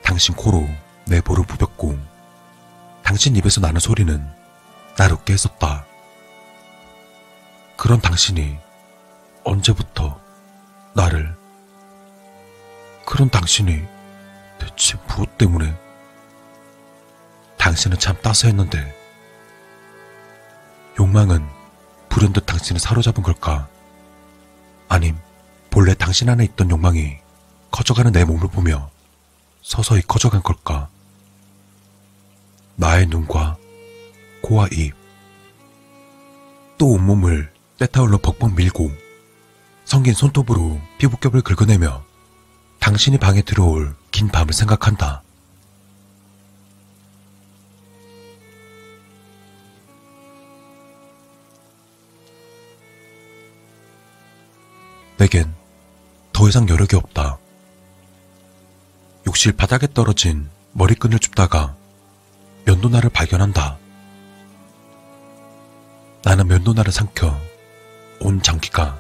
당신 0.04 0.36
코로 0.36 0.68
내 1.06 1.20
볼을 1.20 1.44
부볐고, 1.44 1.98
당신 3.02 3.34
입에서 3.34 3.60
나는 3.60 3.80
소리는 3.80 4.24
날 4.96 5.12
웃게 5.12 5.32
했었다. 5.32 5.84
그런 7.76 8.00
당신이 8.00 8.56
언제부터 9.42 10.20
나를, 10.94 11.36
그런 13.04 13.28
당신이 13.28 13.82
대체 14.60 14.96
무엇 15.08 15.36
때문에 15.36 15.74
당신은 17.58 17.98
참 17.98 18.16
따스했는데 18.22 18.94
욕망은 20.98 21.53
불현듯 22.14 22.46
당신을 22.46 22.78
사로잡은 22.78 23.24
걸까? 23.24 23.68
아님 24.88 25.16
본래 25.68 25.94
당신 25.94 26.28
안에 26.28 26.44
있던 26.44 26.70
욕망이 26.70 27.16
커져가는 27.72 28.12
내 28.12 28.24
몸을 28.24 28.46
보며 28.50 28.88
서서히 29.62 30.00
커져간 30.02 30.44
걸까? 30.44 30.88
나의 32.76 33.06
눈과 33.06 33.56
코와 34.42 34.68
입, 34.70 34.94
또 36.78 36.92
온몸을 36.92 37.52
때타올로 37.78 38.18
벅벅 38.18 38.54
밀고 38.54 38.92
성긴 39.84 40.14
손톱으로 40.14 40.80
피부겹을 40.98 41.42
긁어내며 41.42 42.04
당신이 42.78 43.18
방에 43.18 43.42
들어올 43.42 43.96
긴 44.12 44.28
밤을 44.28 44.52
생각한다. 44.52 45.23
내겐 55.24 55.54
더 56.34 56.48
이상 56.48 56.68
여력이 56.68 56.96
없다. 56.96 57.38
욕실 59.26 59.52
바닥에 59.52 59.86
떨어진 59.94 60.50
머리끈을 60.72 61.18
줍다가 61.18 61.74
면도날을 62.66 63.08
발견한다. 63.08 63.78
나는 66.24 66.46
면도날을 66.46 66.92
삼켜 66.92 67.38
온 68.20 68.42
장기가 68.42 68.98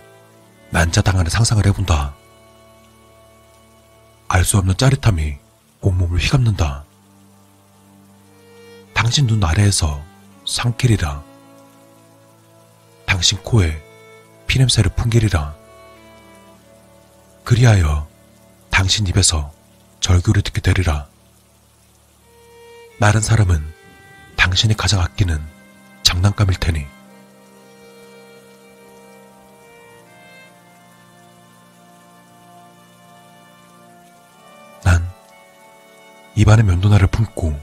난자당하는 0.70 1.30
상상을 1.30 1.64
해본다. 1.66 2.14
알 4.28 4.44
수 4.44 4.56
없는 4.58 4.76
짜릿함이 4.78 5.36
온몸을 5.82 6.18
휘감는다. 6.18 6.84
당신 8.94 9.26
눈 9.26 9.44
아래에서 9.44 10.02
상길이라. 10.46 11.22
당신 13.04 13.38
코에 13.42 13.82
피냄새를 14.46 14.92
풍기리라. 14.94 15.63
그리하여 17.44 18.08
당신 18.70 19.06
입에서 19.06 19.52
절규를 20.00 20.42
듣게 20.42 20.60
되리라. 20.60 21.06
마른 22.98 23.20
사람은 23.20 23.72
당신이 24.36 24.76
가장 24.76 25.00
아끼는 25.00 25.40
장난감일 26.02 26.58
테니. 26.58 26.86
난 34.82 35.10
입안에 36.34 36.62
면도날을 36.62 37.06
품고 37.08 37.58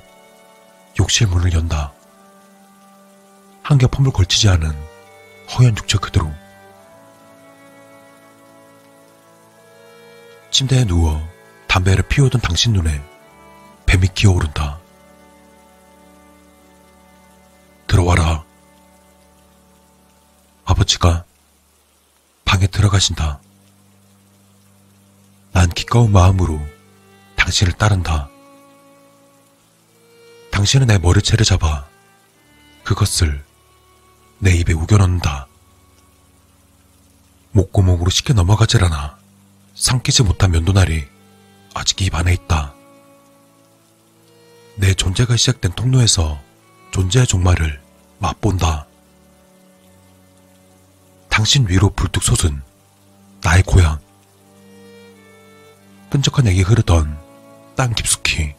욕실 0.99 1.27
문을 1.27 1.53
연다. 1.53 1.93
한 3.63 3.77
겹 3.77 3.91
펌을 3.91 4.11
걸치지 4.11 4.49
않은 4.49 4.69
허연 5.53 5.77
육체 5.77 5.97
그대로 5.97 6.29
침대에 10.51 10.83
누워 10.83 11.25
담배를 11.67 12.03
피우던 12.03 12.41
당신 12.41 12.73
눈에 12.73 13.01
뱀이 13.85 14.09
기어오른다. 14.13 14.79
들어와라. 17.87 18.43
아버지가 20.65 21.23
방에 22.45 22.67
들어가신다. 22.67 23.39
난 25.53 25.69
기꺼운 25.69 26.11
마음으로 26.11 26.59
당신을 27.37 27.73
따른다. 27.73 28.29
당신은 30.51 30.87
내 30.87 30.97
머리채를 30.97 31.45
잡아 31.45 31.85
그것을 32.83 33.43
내 34.39 34.53
입에 34.55 34.73
우겨넣는다. 34.73 35.47
목구멍으로 37.51 38.09
쉽게 38.09 38.33
넘어가질 38.33 38.83
않아. 38.83 39.20
삼키지 39.81 40.21
못한 40.21 40.51
면도날이 40.51 41.07
아직 41.73 41.99
입 42.01 42.13
안에 42.13 42.33
있다. 42.33 42.75
내 44.75 44.93
존재가 44.93 45.35
시작된 45.35 45.71
통로에서 45.71 46.39
존재의 46.91 47.25
종말을 47.25 47.81
맛본다. 48.19 48.85
당신 51.29 51.67
위로 51.67 51.89
불뚝 51.89 52.21
솟은 52.21 52.61
나의 53.41 53.63
고향. 53.63 53.99
끈적한 56.11 56.47
액이 56.47 56.61
흐르던 56.61 57.19
땅 57.75 57.95
깊숙이 57.95 58.53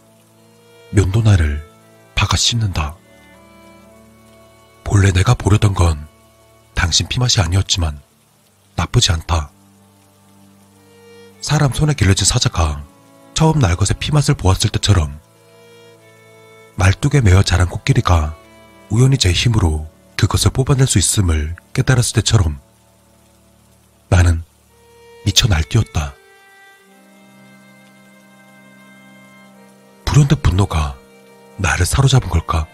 면도날을 0.90 1.64
박아 2.16 2.36
씹는다. 2.36 2.96
본래 4.82 5.12
내가 5.12 5.34
보려던 5.34 5.72
건 5.74 6.04
당신 6.74 7.06
피맛이 7.06 7.40
아니었지만 7.40 8.00
나쁘지 8.74 9.12
않다. 9.12 9.52
사람 11.42 11.72
손에 11.72 11.92
길러진 11.92 12.24
사자가 12.24 12.84
처음 13.34 13.58
날것의 13.58 13.98
피맛을 13.98 14.36
보았을 14.36 14.70
때처럼 14.70 15.18
말뚝에 16.76 17.20
매어 17.20 17.42
자란 17.42 17.68
코끼리가 17.68 18.36
우연히 18.90 19.18
제 19.18 19.32
힘으로 19.32 19.90
그것을 20.16 20.52
뽑아낼 20.52 20.86
수 20.86 20.98
있음을 20.98 21.56
깨달았을 21.74 22.14
때처럼 22.14 22.60
나는 24.08 24.44
미쳐 25.26 25.48
날뛰었다. 25.48 26.14
불현듯 30.04 30.42
분노가 30.42 30.96
나를 31.56 31.84
사로잡은 31.84 32.28
걸까? 32.28 32.66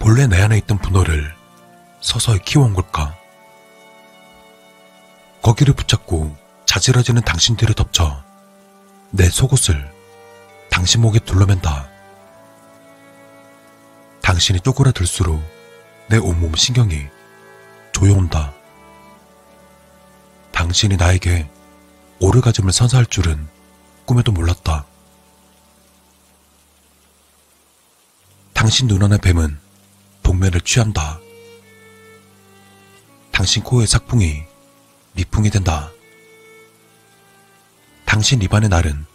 본래 0.00 0.26
내 0.26 0.42
안에 0.42 0.58
있던 0.58 0.78
분노를 0.78 1.34
서서히 2.00 2.40
키워온 2.40 2.74
걸까? 2.74 3.16
거기를 5.40 5.74
붙잡고 5.74 6.43
자지러지는 6.74 7.22
당신 7.22 7.54
뒤를 7.54 7.72
덮쳐 7.72 8.20
내 9.12 9.30
속옷을 9.30 9.92
당신 10.72 11.02
목에 11.02 11.20
둘러맨다. 11.20 11.88
당신이 14.20 14.58
쪼그라들수록 14.58 15.40
내 16.08 16.16
온몸 16.16 16.52
신경이 16.56 17.06
조여온다. 17.92 18.52
당신이 20.50 20.96
나에게 20.96 21.48
오르가즘을 22.18 22.72
선사할 22.72 23.06
줄은 23.06 23.46
꿈에도 24.04 24.32
몰랐다. 24.32 24.84
당신 28.52 28.88
눈 28.88 29.04
안의 29.04 29.18
뱀은 29.18 29.60
동면을 30.24 30.60
취한다. 30.62 31.20
당신 33.30 33.62
코의 33.62 33.84
sak풍이 33.84 34.42
미풍이 35.12 35.50
된다. 35.50 35.93
당신 38.14 38.40
입안의 38.40 38.68
날은 38.68 39.06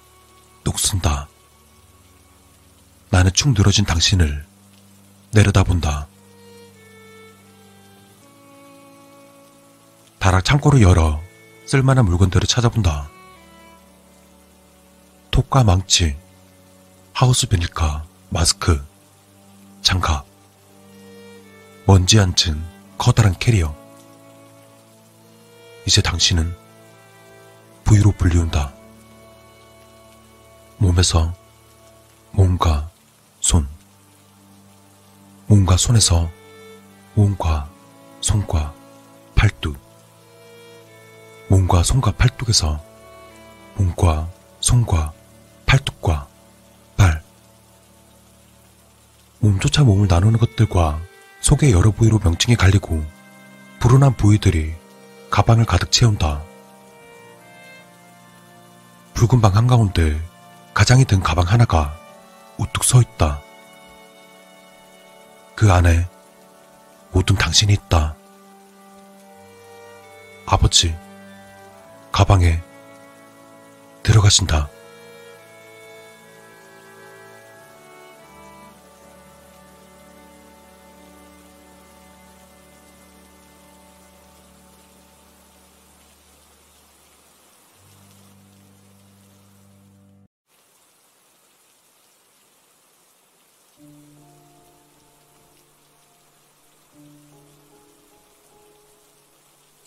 녹슨다. 0.66 1.30
나는 3.10 3.32
축 3.32 3.54
늘어진 3.54 3.86
당신을 3.86 4.45
내려다본다. 5.32 6.06
다락 10.20 10.43
창고를 10.43 10.82
열어 10.82 11.22
쓸만한 11.66 12.04
물건들을 12.04 12.45
찾아본다. 12.45 13.10
톱과 15.32 15.64
망치, 15.64 16.18
하우스 17.14 17.47
비닐카, 17.47 18.04
마스크, 18.30 18.86
장갑, 19.82 20.26
먼지 21.86 22.20
앉은 22.20 22.62
커다란 22.97 23.34
캐리어. 23.39 23.74
이제 25.88 26.02
당신은 26.02 26.54
부위로 27.86 28.12
불리운다. 28.12 28.79
몸에서 30.80 31.34
몸과 32.32 32.90
손, 33.42 33.68
몸과 35.48 35.76
손에서 35.76 36.30
몸과 37.16 37.70
손과 38.22 38.74
팔뚝, 39.36 39.78
몸과 41.50 41.84
손과 41.84 42.12
팔뚝에서 42.12 42.82
몸과 43.76 44.30
손과 44.62 45.12
팔뚝과 45.66 46.28
발, 46.96 47.22
몸조차 49.40 49.84
몸을 49.84 50.08
나누는 50.08 50.40
것들과 50.40 51.02
속의 51.42 51.74
여러 51.74 51.92
부위로 51.92 52.20
명칭이 52.24 52.56
갈리고 52.56 53.04
불운한 53.80 54.16
부위들이 54.16 54.74
가방을 55.30 55.66
가득 55.66 55.92
채운다. 55.92 56.42
붉은 59.14 59.42
방 59.42 59.56
한가운데 59.56 60.29
가장이 60.80 61.04
든 61.04 61.20
가방 61.20 61.46
하나가 61.46 61.94
우뚝 62.58 62.86
서 62.86 63.02
있다. 63.02 63.42
그 65.54 65.70
안에 65.74 66.08
모든 67.12 67.36
당신이 67.36 67.74
있다. 67.74 68.16
아버지, 70.46 70.96
가방에 72.14 72.62
들어가신다. 74.04 74.70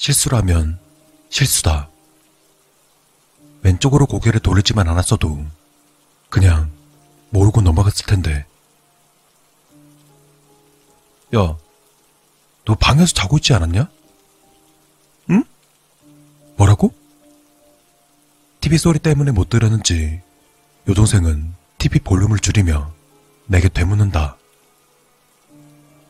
실수라면 0.02 0.80
실수다. 1.30 1.88
왼쪽으로 3.62 4.06
고개를 4.06 4.40
돌리지만 4.40 4.88
않았어도 4.88 5.46
그냥 6.28 6.72
모르고 7.30 7.60
넘어갔을 7.60 8.06
텐데. 8.06 8.44
야, 11.36 11.56
너 12.64 12.74
방에서 12.74 13.14
자고 13.14 13.36
있지 13.36 13.54
않았냐? 13.54 13.88
응? 15.30 15.44
뭐라고? 16.56 16.92
TV 18.60 18.78
소리 18.78 18.98
때문에 18.98 19.30
못 19.30 19.50
들었는지 19.50 20.20
여동생은 20.88 21.54
TV 21.78 22.00
볼륨을 22.00 22.40
줄이며 22.40 22.92
내게 23.46 23.68
되묻는다. 23.68 24.36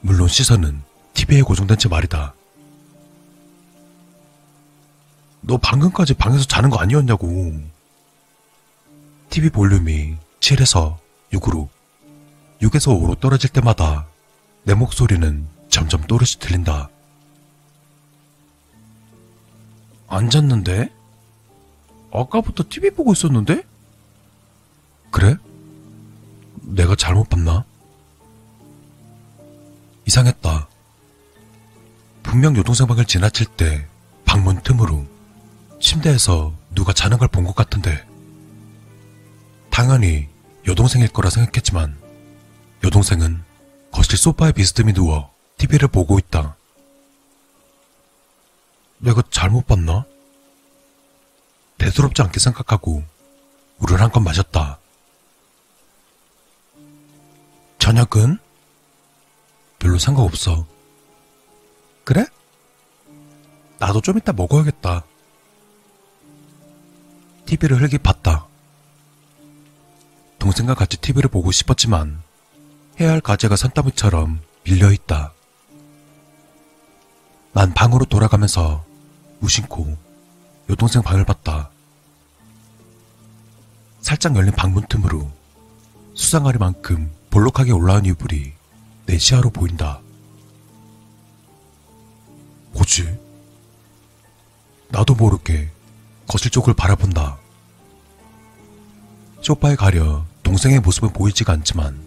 물론 0.01 0.29
시선은 0.29 0.83
TV에 1.13 1.43
고정된 1.43 1.77
채 1.77 1.91
말이다. 1.91 2.33
너 5.43 5.59
방금까지 5.59 6.15
방에서 6.15 6.45
자는 6.45 6.71
거 6.71 6.79
아니었냐고. 6.79 7.61
TV 9.29 9.51
볼륨이 9.51 10.17
7에서 10.41 10.99
6으로, 11.33 11.69
6에서 12.61 12.99
5로 12.99 13.19
떨어질 13.19 13.51
때마다 13.51 14.07
내 14.65 14.75
목소리는 14.75 15.47
점점 15.69 16.03
또렷이 16.03 16.39
들린다. 16.39 16.89
안 20.09 20.31
잤는데? 20.31 20.93
아까부터 22.13 22.65
TV 22.69 22.91
보고 22.91 23.13
있었는데? 23.13 23.63
그래? 25.11 25.37
내가 26.61 26.95
잘못 26.95 27.29
봤나? 27.31 27.65
이상했다. 30.07 30.69
분명 32.23 32.57
여동생 32.57 32.87
방을 32.87 33.07
지나칠 33.07 33.47
때 33.47 33.87
방문 34.25 34.61
틈으로 34.63 35.07
침대에서 35.83 36.55
누가 36.75 36.93
자는 36.93 37.19
걸 37.19 37.29
본 37.29 37.45
것 37.45 37.55
같은데 37.55 38.07
당연히 39.71 40.29
여동생일 40.67 41.09
거라 41.13 41.29
생각했지만 41.29 41.99
여동생은 42.85 43.43
거실 43.91 44.17
소파에 44.17 44.53
비스듬히 44.53 44.93
누워 44.93 45.33
TV를 45.59 45.89
보고 45.89 46.19
있다. 46.19 46.57
내가 48.99 49.23
잘못 49.31 49.67
봤나? 49.67 50.05
대수롭지 51.79 52.23
않게 52.23 52.39
생각하고 52.39 53.03
물을 53.79 54.01
한 54.01 54.11
컵 54.11 54.21
마셨다. 54.23 54.79
저녁은? 57.79 58.39
별로 59.81 59.99
상관없어. 59.99 60.65
그래? 62.05 62.25
나도 63.79 64.01
좀 64.01 64.19
이따 64.19 64.33
먹어야겠다. 64.33 65.05
TV를 67.53 67.83
흘기 67.83 67.99
봤다. 67.99 68.47
동생과 70.39 70.75
같이 70.75 70.97
TV를 70.97 71.29
보고 71.29 71.53
싶었지만 71.53 72.23
해야 72.99 73.11
할 73.11 73.21
과제가 73.21 73.57
산더미처럼 73.57 74.41
밀려있다. 74.65 75.35
난 77.53 77.75
방으로 77.75 78.07
돌아가면서 78.07 78.87
무심코 79.41 79.99
여동생 80.71 81.03
방을 81.03 81.27
봤다. 81.27 81.71
살짝 84.01 84.35
열린 84.35 84.53
방문 84.53 84.87
틈으로 84.89 85.31
수상하리만큼 86.15 87.13
볼록하게 87.29 87.73
올라온 87.73 88.07
이불이 88.07 88.53
내 89.05 89.19
시야로 89.19 89.51
보인다. 89.51 90.01
뭐지? 92.73 93.21
나도 94.89 95.15
모르게 95.15 95.71
거실 96.27 96.51
쪽을 96.51 96.73
바라본다. 96.73 97.42
소파에 99.43 99.75
가려 99.75 100.25
동생의 100.45 100.79
모습은 100.79 101.13
보이지가 101.13 101.53
않지만 101.53 102.01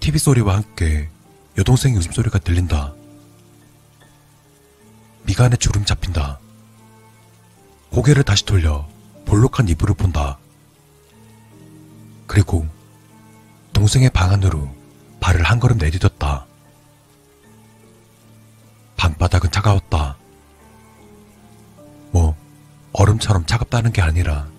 TV 0.00 0.18
소리와 0.18 0.56
함께 0.56 1.10
여동생의 1.58 1.98
웃음소리가 1.98 2.38
들린다. 2.38 2.94
미간에 5.24 5.56
주름 5.56 5.84
잡힌다. 5.84 6.38
고개를 7.90 8.22
다시 8.22 8.46
돌려 8.46 8.88
볼록한 9.26 9.68
이불을 9.68 9.96
본다. 9.96 10.38
그리고 12.26 12.66
동생의 13.74 14.08
방 14.10 14.32
안으로 14.32 14.74
발을 15.20 15.42
한 15.42 15.60
걸음 15.60 15.76
내디뎠다. 15.76 16.46
방바닥은 18.96 19.50
차가웠다. 19.50 20.16
뭐, 22.12 22.34
얼음처럼 22.94 23.44
차갑다는 23.44 23.92
게 23.92 24.00
아니라 24.00 24.55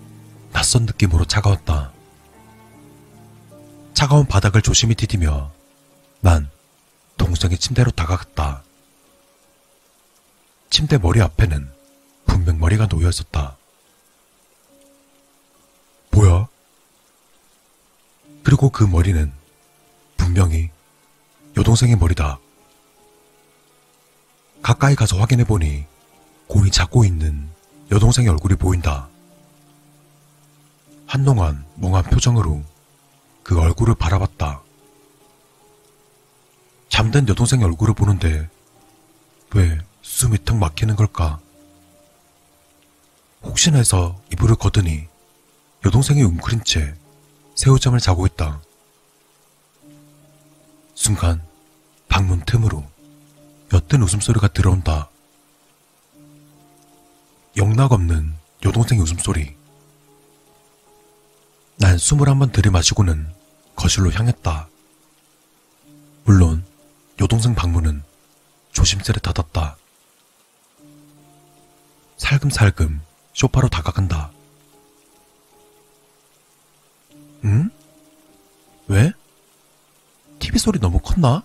낯선 0.52 0.86
느낌으로 0.86 1.24
차가웠다. 1.24 1.92
차가운 3.94 4.26
바닥을 4.26 4.62
조심히 4.62 4.94
디디며 4.94 5.50
난 6.20 6.48
동생의 7.16 7.58
침대로 7.58 7.90
다가갔다. 7.90 8.62
침대 10.70 10.98
머리 10.98 11.20
앞에는 11.20 11.70
분명 12.26 12.58
머리가 12.58 12.86
놓여 12.86 13.08
있었다. 13.08 13.56
뭐야? 16.10 16.48
그리고 18.44 18.70
그 18.70 18.84
머리는 18.84 19.32
분명히 20.16 20.70
여동생의 21.56 21.96
머리다. 21.96 22.38
가까이 24.62 24.94
가서 24.94 25.18
확인해 25.18 25.44
보니 25.44 25.86
공이 26.46 26.70
잡고 26.70 27.04
있는 27.04 27.48
여동생의 27.90 28.30
얼굴이 28.30 28.56
보인다. 28.56 29.08
한동안 31.08 31.64
멍한 31.76 32.04
표정으로 32.04 32.62
그 33.42 33.58
얼굴을 33.58 33.94
바라봤다. 33.94 34.60
잠든 36.90 37.26
여동생의 37.26 37.64
얼굴을 37.64 37.94
보는데 37.94 38.46
왜 39.54 39.78
숨이 40.02 40.44
턱 40.44 40.58
막히는 40.58 40.96
걸까? 40.96 41.40
혹시나 43.42 43.78
해서 43.78 44.20
이불을 44.32 44.56
걷으니 44.56 45.06
여동생이 45.86 46.22
웅크린 46.22 46.62
채 46.64 46.94
새우잠을 47.54 48.00
자고 48.00 48.26
있다. 48.26 48.60
순간 50.94 51.42
방문 52.08 52.44
틈으로 52.44 52.84
옅은 53.72 54.02
웃음소리가 54.02 54.48
들어온다. 54.48 55.08
영락 57.56 57.92
없는 57.92 58.34
여동생의 58.62 59.02
웃음소리. 59.02 59.57
난 61.78 61.96
숨을 61.96 62.28
한번 62.28 62.50
들이마시고는 62.50 63.32
거실로 63.76 64.10
향했다. 64.12 64.68
물론 66.24 66.64
여동생 67.20 67.54
방문은 67.54 68.02
조심스레 68.72 69.20
닫았다. 69.20 69.76
살금살금 72.16 73.00
소파로 73.32 73.68
다가간다. 73.68 74.32
응? 77.44 77.70
왜? 78.88 79.12
TV 80.40 80.58
소리 80.58 80.80
너무 80.80 80.98
컸나? 80.98 81.44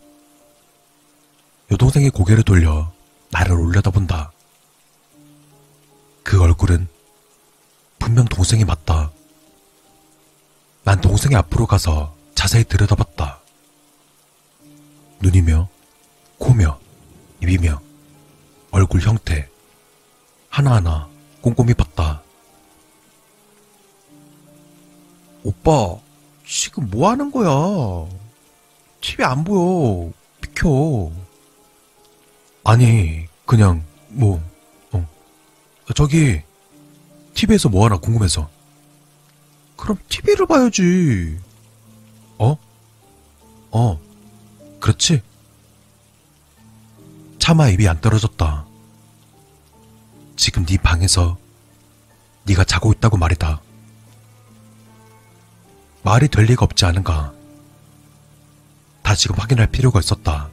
여동생이 1.71 2.09
고개를 2.09 2.43
돌려 2.43 2.91
나를 3.29 3.53
올려다본다. 3.53 4.31
그 6.23 6.41
얼굴은 6.41 6.87
분명 7.99 8.25
동생이 8.25 8.65
맞다. 8.65 9.11
난 10.83 10.99
동생의 10.99 11.37
앞으로 11.37 11.65
가서 11.65 12.13
자세히 12.35 12.63
들여다봤다. 12.65 13.39
눈이며, 15.21 15.69
코며, 16.37 16.77
입이며, 17.41 17.81
얼굴 18.71 19.01
형태, 19.01 19.47
하나하나 20.49 21.07
꼼꼼히 21.41 21.73
봤다. 21.73 22.21
오빠, 25.43 25.95
지금 26.45 26.89
뭐 26.89 27.09
하는 27.09 27.31
거야? 27.31 27.49
TV 28.99 29.23
안 29.25 29.43
보여. 29.43 30.11
비켜. 30.41 31.11
아니, 32.65 33.25
그냥, 33.45 33.83
뭐, 34.09 34.41
어. 34.91 35.07
저기, 35.95 36.41
TV에서 37.33 37.69
뭐 37.69 37.85
하나 37.85 37.97
궁금해서. 37.97 38.49
그럼 39.75 39.97
TV를 40.07 40.45
봐야지. 40.47 41.39
어? 42.37 42.57
어, 43.71 43.99
그렇지? 44.79 45.21
차마 47.39 47.67
입이 47.67 47.87
안 47.87 47.99
떨어졌다. 47.99 48.65
지금 50.35 50.65
네 50.65 50.77
방에서 50.77 51.37
네가 52.45 52.63
자고 52.63 52.91
있다고 52.91 53.17
말이다. 53.17 53.61
말이 56.03 56.27
될 56.27 56.45
리가 56.45 56.65
없지 56.65 56.85
않은가. 56.85 57.33
다지금 59.01 59.37
확인할 59.37 59.67
필요가 59.67 59.99
있었다. 59.99 60.49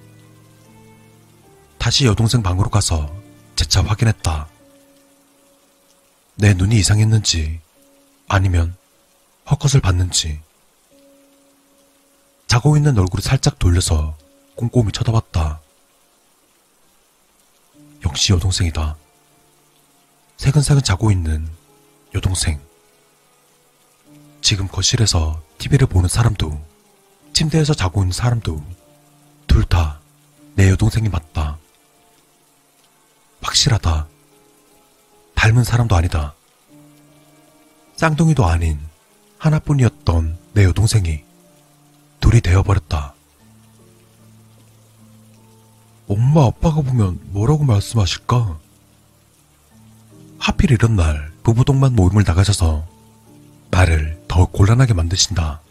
다시 1.79 2.07
여동생 2.07 2.43
방으로 2.43 2.71
가서 2.71 3.13
재차 3.57 3.83
확인했다. 3.83 4.49
내 6.37 6.55
눈이 6.55 6.77
이상했는지 6.77 7.61
아니면 8.29 8.77
헛것을 9.51 9.81
봤는지 9.81 10.41
자고 12.47 12.77
있는 12.77 12.97
얼굴을 12.99 13.23
살짝 13.23 13.59
돌려서 13.59 14.17
꼼꼼히 14.57 14.93
쳐다봤다. 14.93 15.61
역시 18.05 18.33
여동생이다. 18.33 18.97
새근새근 20.37 20.83
자고 20.83 21.11
있는 21.11 21.49
여동생. 22.15 22.61
지금 24.41 24.67
거실에서 24.69 25.43
TV를 25.59 25.87
보는 25.87 26.09
사람도, 26.09 26.61
침대에서 27.35 27.75
자고 27.75 28.03
있는 28.03 28.13
사람도, 28.13 28.63
둘 29.47 29.65
다 29.65 30.01
내 30.55 30.69
여동생이 30.71 31.09
맞다. 31.09 31.59
확실하다. 33.41 34.09
닮은 35.37 35.65
사람도 35.65 35.95
아니다. 35.97 36.35
쌍둥이도 37.97 38.45
아닌 38.45 38.79
하나뿐이었던 39.41 40.37
내 40.53 40.65
여동생이 40.65 41.25
둘이 42.21 42.43
되어버렸다. 42.43 43.15
엄마 46.07 46.45
아빠가 46.45 46.83
보면 46.83 47.19
뭐라고 47.31 47.65
말씀하실까? 47.65 48.59
하필 50.39 50.73
이런 50.73 50.95
날 50.95 51.33
부부동반 51.43 51.95
모임을 51.95 52.23
나가셔서 52.27 52.87
나를 53.71 54.23
더 54.29 54.45
곤란하게 54.45 54.93
만드신다. 54.93 55.63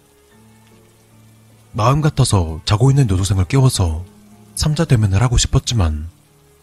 마음 1.72 2.02
같아서 2.02 2.62
자고 2.66 2.90
있는 2.90 3.04
여동생을 3.04 3.46
깨워서 3.46 4.04
삼자 4.56 4.86
대면을 4.86 5.22
하고 5.22 5.38
싶었지만 5.38 6.10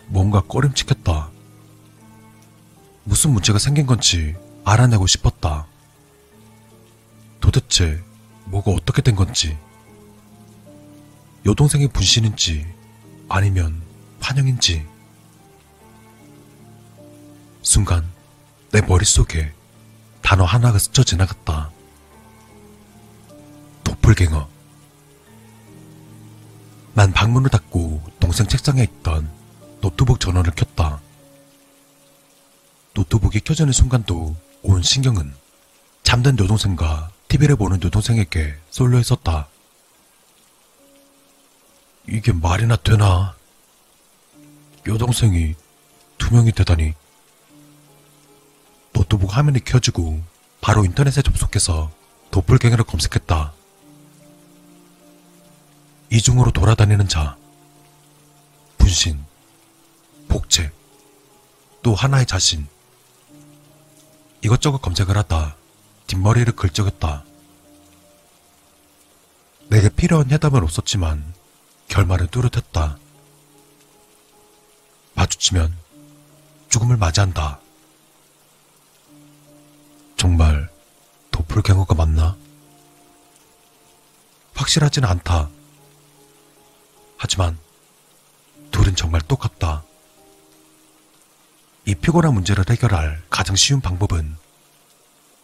뭔가 0.08 0.40
꺼림칙했다. 0.40 1.30
무슨 3.04 3.30
문제가 3.30 3.60
생긴 3.60 3.86
건지 3.86 4.34
알아내고 4.64 5.06
싶었다. 5.06 5.66
도대체 7.40 8.02
뭐가 8.46 8.70
어떻게 8.70 9.02
된 9.02 9.14
건지. 9.14 9.56
여동생의 11.44 11.88
분신인지 11.88 12.66
아니면 13.28 13.82
환영인지. 14.20 14.86
순간 17.62 18.08
내 18.72 18.80
머릿속에 18.80 19.52
단어 20.22 20.44
하나가 20.44 20.78
스쳐 20.78 21.04
지나갔다. 21.04 21.70
도플갱어. 23.84 24.48
난 26.94 27.12
방문을 27.12 27.50
닫고 27.50 28.02
동생 28.18 28.46
책상에 28.46 28.82
있던 28.82 29.30
노트북 29.80 30.18
전원을 30.18 30.52
켰다. 30.52 31.00
노트북이 32.94 33.40
켜지는 33.40 33.72
순간도 33.72 34.34
온 34.62 34.82
신경은 34.82 35.34
잠든 36.02 36.38
여동생과 36.38 37.10
TV를 37.28 37.56
보는 37.56 37.82
여동생에게 37.82 38.54
쏠려 38.70 38.98
있었다. 39.00 39.48
이게 42.08 42.32
말이나 42.32 42.76
되나? 42.76 43.34
여동생이 44.86 45.54
두 46.18 46.34
명이 46.34 46.52
되다니. 46.52 46.94
노트북 48.92 49.36
화면이 49.36 49.64
켜지고 49.64 50.22
바로 50.60 50.84
인터넷에 50.84 51.20
접속해서 51.22 51.90
도플갱어를 52.30 52.84
검색했다. 52.84 53.52
이중으로 56.10 56.52
돌아다니는 56.52 57.08
자, 57.08 57.36
분신, 58.78 59.24
복제, 60.28 60.70
또 61.82 61.94
하나의 61.94 62.26
자신. 62.26 62.66
이것저것 64.42 64.78
검색을 64.78 65.16
하다 65.16 65.55
뒷머리를 66.06 66.54
긁적였다. 66.54 67.24
내게 69.68 69.88
필요한 69.88 70.30
해답은 70.30 70.62
없었지만 70.62 71.34
결말은 71.88 72.28
뚜렷했다. 72.28 72.98
마주치면 75.14 75.76
죽음을 76.68 76.96
맞이한다. 76.96 77.60
정말 80.16 80.70
도플갱어가 81.30 81.94
맞나? 81.94 82.36
확실하진 84.54 85.04
않다. 85.04 85.50
하지만 87.18 87.58
둘은 88.70 88.94
정말 88.94 89.20
똑같다. 89.22 89.84
이 91.86 91.94
피곤한 91.94 92.34
문제를 92.34 92.64
해결할 92.68 93.22
가장 93.30 93.56
쉬운 93.56 93.80
방법은 93.80 94.36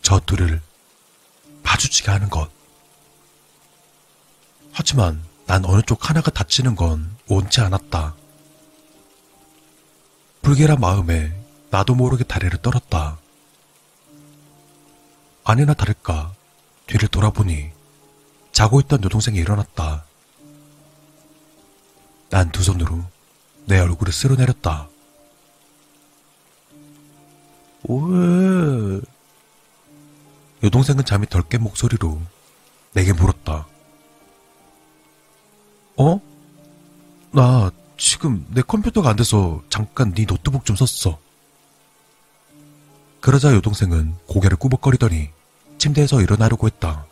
저 0.02 0.20
둘을 0.20 0.60
마주치게 1.62 2.10
하는 2.10 2.28
것. 2.28 2.50
하지만 4.72 5.22
난 5.46 5.64
어느 5.64 5.82
쪽 5.82 6.08
하나가 6.08 6.30
다치는 6.30 6.74
건 6.76 7.16
원치 7.28 7.60
않았다. 7.60 8.14
불길한 10.42 10.80
마음에 10.80 11.32
나도 11.70 11.94
모르게 11.94 12.24
다리를 12.24 12.56
떨었다. 12.62 13.18
아니나 15.44 15.74
다를까 15.74 16.32
뒤를 16.86 17.08
돌아보니 17.08 17.70
자고 18.52 18.80
있던 18.80 19.02
여동생이 19.04 19.38
일어났다. 19.38 20.04
난 22.30 22.50
두 22.50 22.62
손으로 22.62 23.04
내 23.66 23.78
얼굴을 23.78 24.12
쓸어내렸다. 24.12 24.88
왜? 27.84 29.00
여동생은 30.62 31.04
잠이 31.04 31.26
덜 31.26 31.42
깬 31.42 31.62
목소리로 31.62 32.20
내게 32.92 33.12
물었다. 33.12 33.66
어? 35.96 36.20
나 37.32 37.70
지금 37.96 38.46
내 38.50 38.62
컴퓨터가 38.62 39.10
안 39.10 39.16
돼서 39.16 39.62
잠깐 39.68 40.12
네 40.14 40.24
노트북 40.24 40.64
좀 40.64 40.76
썼어. 40.76 41.18
그러자 43.20 43.54
여동생은 43.54 44.14
고개를 44.26 44.56
꾸벅거리더니 44.56 45.30
침대에서 45.78 46.20
일어나려고 46.20 46.66
했다. 46.66 47.06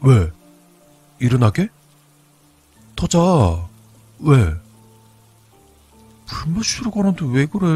왜? 0.00 0.30
일어나게? 1.20 1.68
터자. 2.96 3.18
왜? 4.18 4.36
물 6.46 6.56
마시러 6.56 6.90
가는데 6.90 7.24
왜 7.26 7.46
그래? 7.46 7.66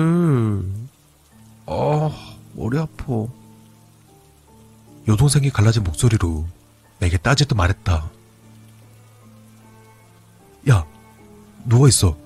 아, 1.67 2.11
머리 2.57 2.79
아파. 2.79 3.05
여동생이 5.07 5.51
갈라진 5.51 5.85
목소리로 5.85 6.47
내게 6.99 7.19
따지듯 7.19 7.55
말했다. 7.57 8.11
야, 10.71 10.87
누워있어. 11.67 12.17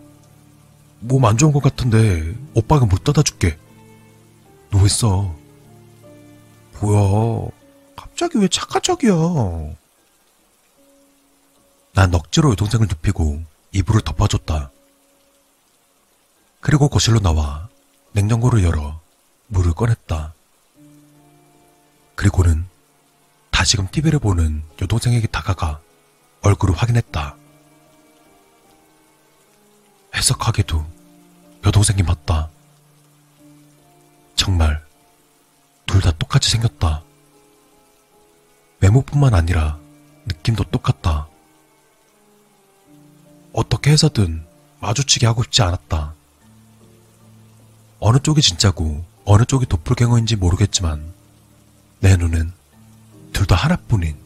몸 1.01 1.24
안 1.24 1.37
좋은 1.37 1.53
것 1.53 1.62
같은데 1.62 2.35
오빠가 2.55 2.87
물 2.87 2.99
떠다 3.01 3.22
줄게. 3.22 3.59
누워있어. 4.70 5.35
뭐야, 6.81 7.49
갑자기 7.97 8.39
왜 8.39 8.47
착한 8.49 8.81
척이야? 8.83 9.12
난 11.93 12.14
억지로 12.14 12.53
여동생을 12.53 12.87
눕히고 12.87 13.43
이불을 13.72 14.03
덮어줬다. 14.03 14.70
그리고 16.61 16.89
거실로 16.89 17.18
나와 17.18 17.68
냉장고를 18.12 18.62
열어 18.62 19.00
물을 19.51 19.73
꺼냈다. 19.73 20.33
그리고는 22.15 22.67
다시금 23.51 23.89
TV를 23.91 24.19
보는 24.21 24.63
여동생에게 24.81 25.27
다가가 25.27 25.81
얼굴을 26.43 26.75
확인했다. 26.77 27.37
해석하게도 30.15 30.87
여동생이 31.67 32.03
맞다. 32.03 32.49
정말 34.37 34.83
둘 35.87 36.01
다 36.01 36.13
똑같이 36.13 36.49
생겼다. 36.51 37.03
외모뿐만 38.81 39.35
아니라 39.35 39.79
느낌도 40.27 40.65
똑같다. 40.71 41.29
어떻게 43.53 43.91
해서든 43.91 44.47
마주치게 44.81 45.27
하고 45.27 45.43
싶지 45.43 45.61
않았다. 45.63 46.15
어느 47.99 48.19
쪽이 48.21 48.41
진짜고 48.41 49.05
어느 49.33 49.45
쪽이 49.45 49.66
도플갱어인지 49.66 50.35
모르겠지만 50.35 51.14
내 52.01 52.16
눈은 52.16 52.51
둘다 53.33 53.55
하나뿐인 53.55 54.16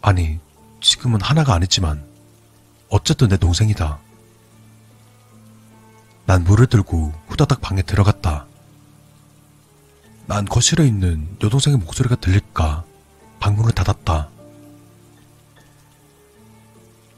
아니 0.00 0.38
지금은 0.80 1.20
하나가 1.20 1.54
아니지만 1.54 2.06
어쨌든 2.90 3.26
내 3.26 3.36
동생이다. 3.36 3.98
난 6.26 6.44
물을 6.44 6.68
들고 6.68 7.12
후다닥 7.26 7.60
방에 7.60 7.82
들어갔다. 7.82 8.46
난 10.26 10.44
거실에 10.44 10.86
있는 10.86 11.36
여동생의 11.42 11.80
목소리가 11.80 12.14
들릴까 12.14 12.84
방문을 13.40 13.72
닫았다. 13.72 14.28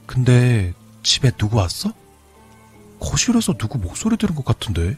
근데 0.07 0.73
집에 1.03 1.29
누구 1.37 1.57
왔어? 1.57 1.93
거실에서 2.99 3.53
누구 3.53 3.77
목소리 3.77 4.17
들은 4.17 4.33
것 4.33 4.43
같은데? 4.43 4.97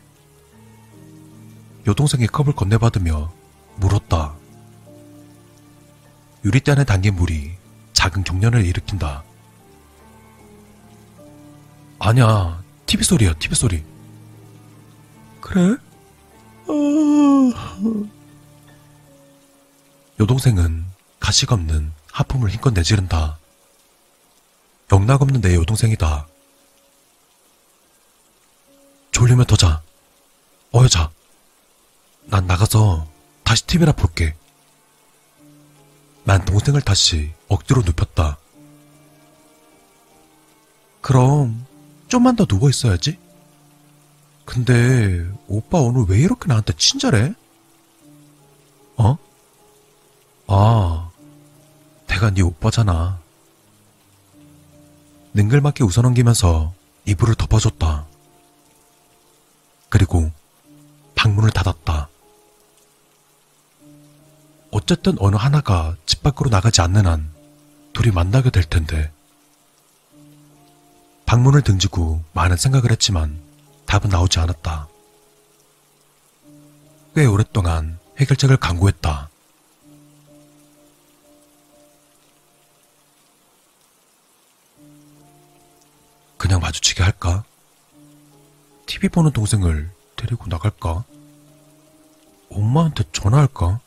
여동생이 1.86 2.28
컵을 2.28 2.54
건네받으며 2.54 3.32
물었다. 3.76 4.36
유리대 6.46 6.72
안에 6.72 6.84
담긴 6.84 7.16
물이 7.16 7.56
작은 7.94 8.24
경련을 8.24 8.66
일으킨다. 8.66 9.24
아니야, 12.00 12.62
TV 12.86 13.04
소리야, 13.04 13.34
TV 13.36 13.56
소리. 13.56 13.84
그래? 15.40 15.78
어... 16.68 16.74
여동생은 20.20 20.86
가식 21.20 21.52
없는 21.52 21.92
하품을 22.12 22.50
힘껏 22.50 22.74
내지른다. 22.74 23.38
영락 24.92 25.22
없는 25.22 25.42
내 25.42 25.56
여동생이다. 25.56 26.28
졸리면 29.12 29.46
더 29.46 29.56
자. 29.56 29.82
어여 30.74 30.88
자. 30.88 31.10
난 32.26 32.48
나가서 32.48 33.08
다시 33.44 33.66
TV나 33.68 33.92
볼게. 33.92 34.36
난 36.24 36.44
동생을 36.46 36.82
다시 36.82 37.34
억지로 37.48 37.82
눕혔다. 37.82 38.38
그럼 41.02 41.66
좀만 42.08 42.36
더 42.36 42.46
누워 42.46 42.70
있어야지. 42.70 43.20
근데 44.46 45.26
오빠 45.48 45.80
오늘 45.80 46.06
왜 46.08 46.20
이렇게 46.20 46.48
나한테 46.48 46.74
친절해? 46.78 47.34
어? 48.98 49.18
아, 50.48 51.10
내가 52.08 52.30
네 52.30 52.42
오빠잖아. 52.42 53.20
능글맞게 55.34 55.84
웃어넘기면서 55.84 56.74
이불을 57.06 57.36
덮어줬다. 57.36 58.06
그리고 59.90 60.32
방문을 61.16 61.52
닫았다. 61.52 62.10
어쨌든 64.74 65.16
어느 65.20 65.36
하나가 65.36 65.96
집 66.08 66.24
밖으로 66.24 66.50
나가지 66.50 66.82
않는 66.82 67.06
한 67.06 67.32
둘이 67.94 68.12
만나게 68.12 68.50
될 68.50 68.64
텐데. 68.64 69.12
방문을 71.28 71.62
등지고 71.62 72.24
많은 72.34 72.58
생각을 72.58 72.92
했지만 72.92 73.40
답은 73.86 74.10
나오지 74.10 74.40
않았다. 74.40 74.88
꽤 77.16 77.26
오랫동안 77.26 78.00
해결책을 78.18 78.58
강구했다. 78.58 79.30
그냥 86.40 86.60
마주치게 86.60 87.04
할까? 87.04 87.44
TV 88.88 89.10
보는 89.10 89.32
동생을 89.34 89.92
데리고 90.16 90.48
나갈까? 90.48 91.06
엄마한테 92.50 93.04
전화할까? 93.12 93.80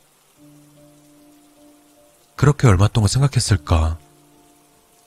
그렇게 2.36 2.66
얼마 2.68 2.88
동안 2.88 3.08
생각했을까? 3.08 3.98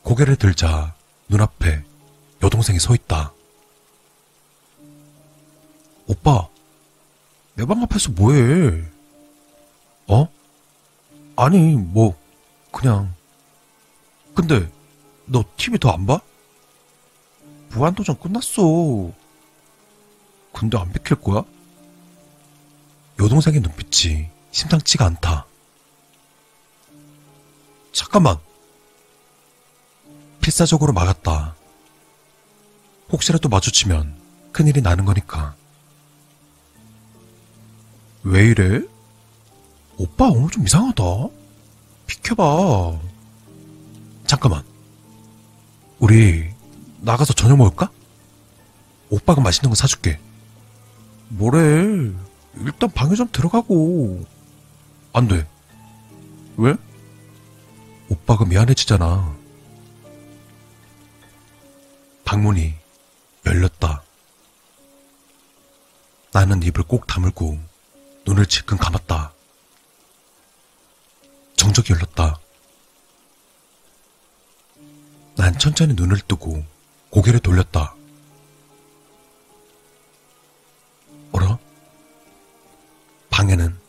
고개를 0.04 0.36
들자 0.36 0.96
눈앞에 1.28 1.84
여동생이 2.42 2.80
서 2.80 2.96
있다. 2.96 3.34
오빠, 6.08 6.48
내 7.56 7.66
방 7.66 7.84
앞에서 7.84 8.12
뭐해? 8.12 8.84
어? 10.08 10.28
아니, 11.36 11.76
뭐, 11.76 12.18
그냥. 12.72 13.14
근데, 14.34 14.68
너 15.26 15.44
TV 15.58 15.78
더 15.78 15.92
안 15.92 16.06
봐? 16.08 16.20
무한도전 17.70 18.18
끝났어. 18.20 19.12
근데 20.52 20.78
안 20.80 20.92
비킬 20.92 21.18
거야? 21.22 21.44
여동생의 23.22 23.60
눈빛이 23.62 24.30
심상치가 24.52 25.06
않다. 25.06 25.46
잠깐만. 28.00 28.38
필사적으로 30.40 30.94
막았다. 30.94 31.54
혹시라도 33.12 33.50
마주치면 33.50 34.16
큰일이 34.54 34.82
나는 34.82 35.04
거니까. 35.04 35.54
왜 38.24 38.46
이래? 38.46 38.80
오빠 39.98 40.30
오늘 40.30 40.50
좀 40.50 40.66
이상하다. 40.66 41.04
비켜봐. 42.08 43.00
잠깐만. 44.26 44.64
우리 46.00 46.54
나가서 47.02 47.34
저녁 47.34 47.58
먹을까? 47.58 47.92
오빠가 49.10 49.42
맛있는 49.42 49.70
거 49.72 49.76
사줄게. 49.76 50.22
뭐래? 51.28 52.14
일단 52.60 52.90
방에 52.96 53.16
좀 53.16 53.28
들어가고. 53.30 54.24
안 55.12 55.28
돼. 55.28 55.46
왜? 56.56 56.76
오빠가 58.10 58.44
미안해지잖아. 58.46 59.38
방문이 62.26 62.76
열렸다. 63.46 64.04
나는 66.32 66.62
입을 66.64 66.84
꼭 66.84 67.08
다물고 67.08 67.60
눈을 68.26 68.46
질끈 68.46 68.78
감았다. 68.78 69.34
정적이 71.56 71.94
열렸다. 71.94 72.40
난 75.36 75.58
천천히 75.58 75.94
눈을 75.94 76.20
뜨고 76.28 76.64
고개를 77.10 77.40
돌렸다. 77.40 77.96
어라? 81.32 81.58
방에는 83.30 83.80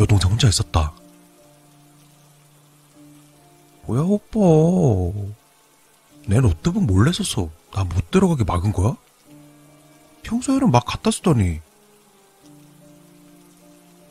여동생 0.00 0.30
혼자 0.30 0.48
있었다. 0.48 0.92
뭐야, 3.86 4.00
오빠. 4.02 4.40
내 6.26 6.40
노트북 6.40 6.84
몰래 6.84 7.12
썼어. 7.12 7.50
나 7.72 7.84
못 7.84 8.10
들어가게 8.10 8.44
막은 8.44 8.72
거야? 8.72 8.96
평소에는 10.22 10.70
막 10.70 10.84
갖다 10.84 11.10
쓰더니. 11.10 11.60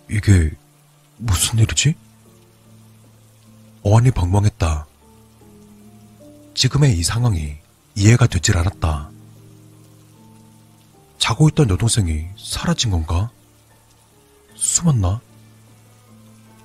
이게 0.09 0.51
무슨 1.17 1.59
일이지? 1.59 1.95
어안이 3.83 4.11
벙벙했다. 4.11 4.85
지금의 6.53 6.97
이 6.99 7.03
상황이 7.03 7.57
이해가 7.95 8.27
되질 8.27 8.57
않았다. 8.57 9.09
자고 11.17 11.47
있던 11.49 11.69
여동생이 11.69 12.27
사라진 12.37 12.91
건가? 12.91 13.31
숨었나? 14.55 15.21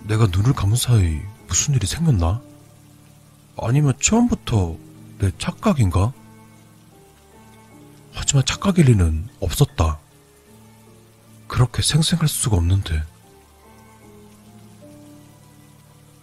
내가 0.00 0.26
눈을 0.26 0.52
감은 0.52 0.76
사이 0.76 1.20
무슨 1.46 1.74
일이 1.74 1.86
생겼나? 1.86 2.42
아니면 3.60 3.94
처음부터 4.00 4.76
내 5.18 5.30
착각인가? 5.38 6.12
하지만 8.12 8.44
착각일 8.44 8.86
리는 8.86 9.28
없었다. 9.40 9.98
그렇게 11.46 11.82
생생할 11.82 12.28
수가 12.28 12.56
없는데. 12.56 13.02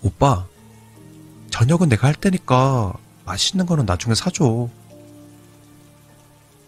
오빠, 0.01 0.45
저녁은 1.49 1.89
내가 1.89 2.07
할 2.07 2.13
테니까 2.13 2.93
맛있는 3.25 3.65
거는 3.65 3.85
나중에 3.85 4.13
사줘. 4.13 4.69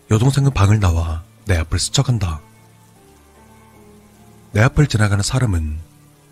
여동생은 0.09 0.53
방을 0.53 0.79
나와 0.79 1.23
내 1.45 1.57
앞을 1.57 1.77
스쳐간다. 1.77 2.41
내 4.53 4.61
앞을 4.61 4.87
지나가는 4.87 5.21
사람은 5.21 5.79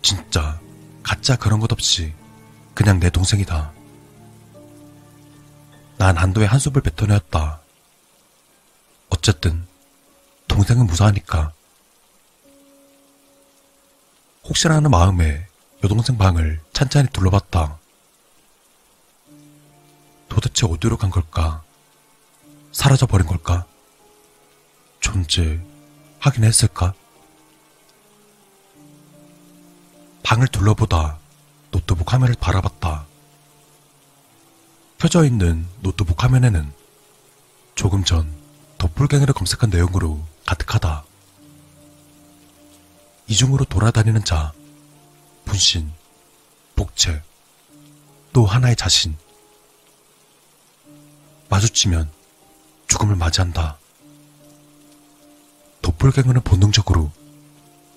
진짜 0.02 0.58
가짜 1.02 1.36
그런 1.36 1.60
것 1.60 1.70
없이 1.70 2.12
그냥 2.74 2.98
내 2.98 3.10
동생이다. 3.10 3.75
난 5.98 6.16
한도의 6.16 6.46
한숨을 6.46 6.82
뱉어내었다. 6.82 7.60
어쨌든 9.08 9.66
동생은 10.46 10.86
무사하니까. 10.86 11.52
혹시나 14.44 14.76
하는 14.76 14.90
마음에 14.90 15.46
여동생 15.82 16.18
방을 16.18 16.60
찬찬히 16.72 17.08
둘러봤다. 17.12 17.78
도대체 20.28 20.66
어디로 20.66 20.98
간 20.98 21.10
걸까? 21.10 21.62
사라져버린 22.72 23.26
걸까? 23.26 23.66
존재하긴 25.00 26.44
했을까? 26.44 26.92
방을 30.22 30.48
둘러보다 30.48 31.18
노트북 31.70 32.12
화면을 32.12 32.34
바라봤다. 32.38 33.06
켜져 34.98 35.24
있는 35.24 35.66
노트북 35.82 36.22
화면에는 36.24 36.72
조금 37.74 38.02
전 38.02 38.32
도플갱이를 38.78 39.34
검색한 39.34 39.70
내용으로 39.70 40.24
가득하다. 40.46 41.04
이중으로 43.28 43.64
돌아다니는 43.66 44.24
자, 44.24 44.52
분신, 45.44 45.92
복채, 46.76 47.22
또 48.32 48.46
하나의 48.46 48.76
자신. 48.76 49.16
마주치면 51.50 52.10
죽음을 52.88 53.16
맞이한다. 53.16 53.78
도플갱어는 55.82 56.40
본능적으로 56.40 57.12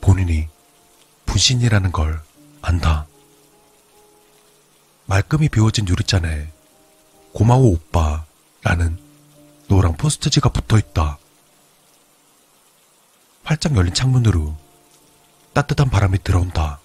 본인이 0.02 0.48
분신이라는 1.26 1.92
걸 1.92 2.22
안다. 2.62 3.08
말끔히 5.06 5.48
비워진 5.48 5.88
유리잔에 5.88 6.52
고마워 7.34 7.68
오빠라는 7.68 8.98
노랑 9.68 9.98
포스트지가 9.98 10.50
붙어 10.50 10.78
있다. 10.78 11.18
활짝 13.44 13.76
열린 13.76 13.94
창문으로 13.94 14.56
따뜻한 15.54 15.90
바람이 15.90 16.24
들어온다. 16.24 16.79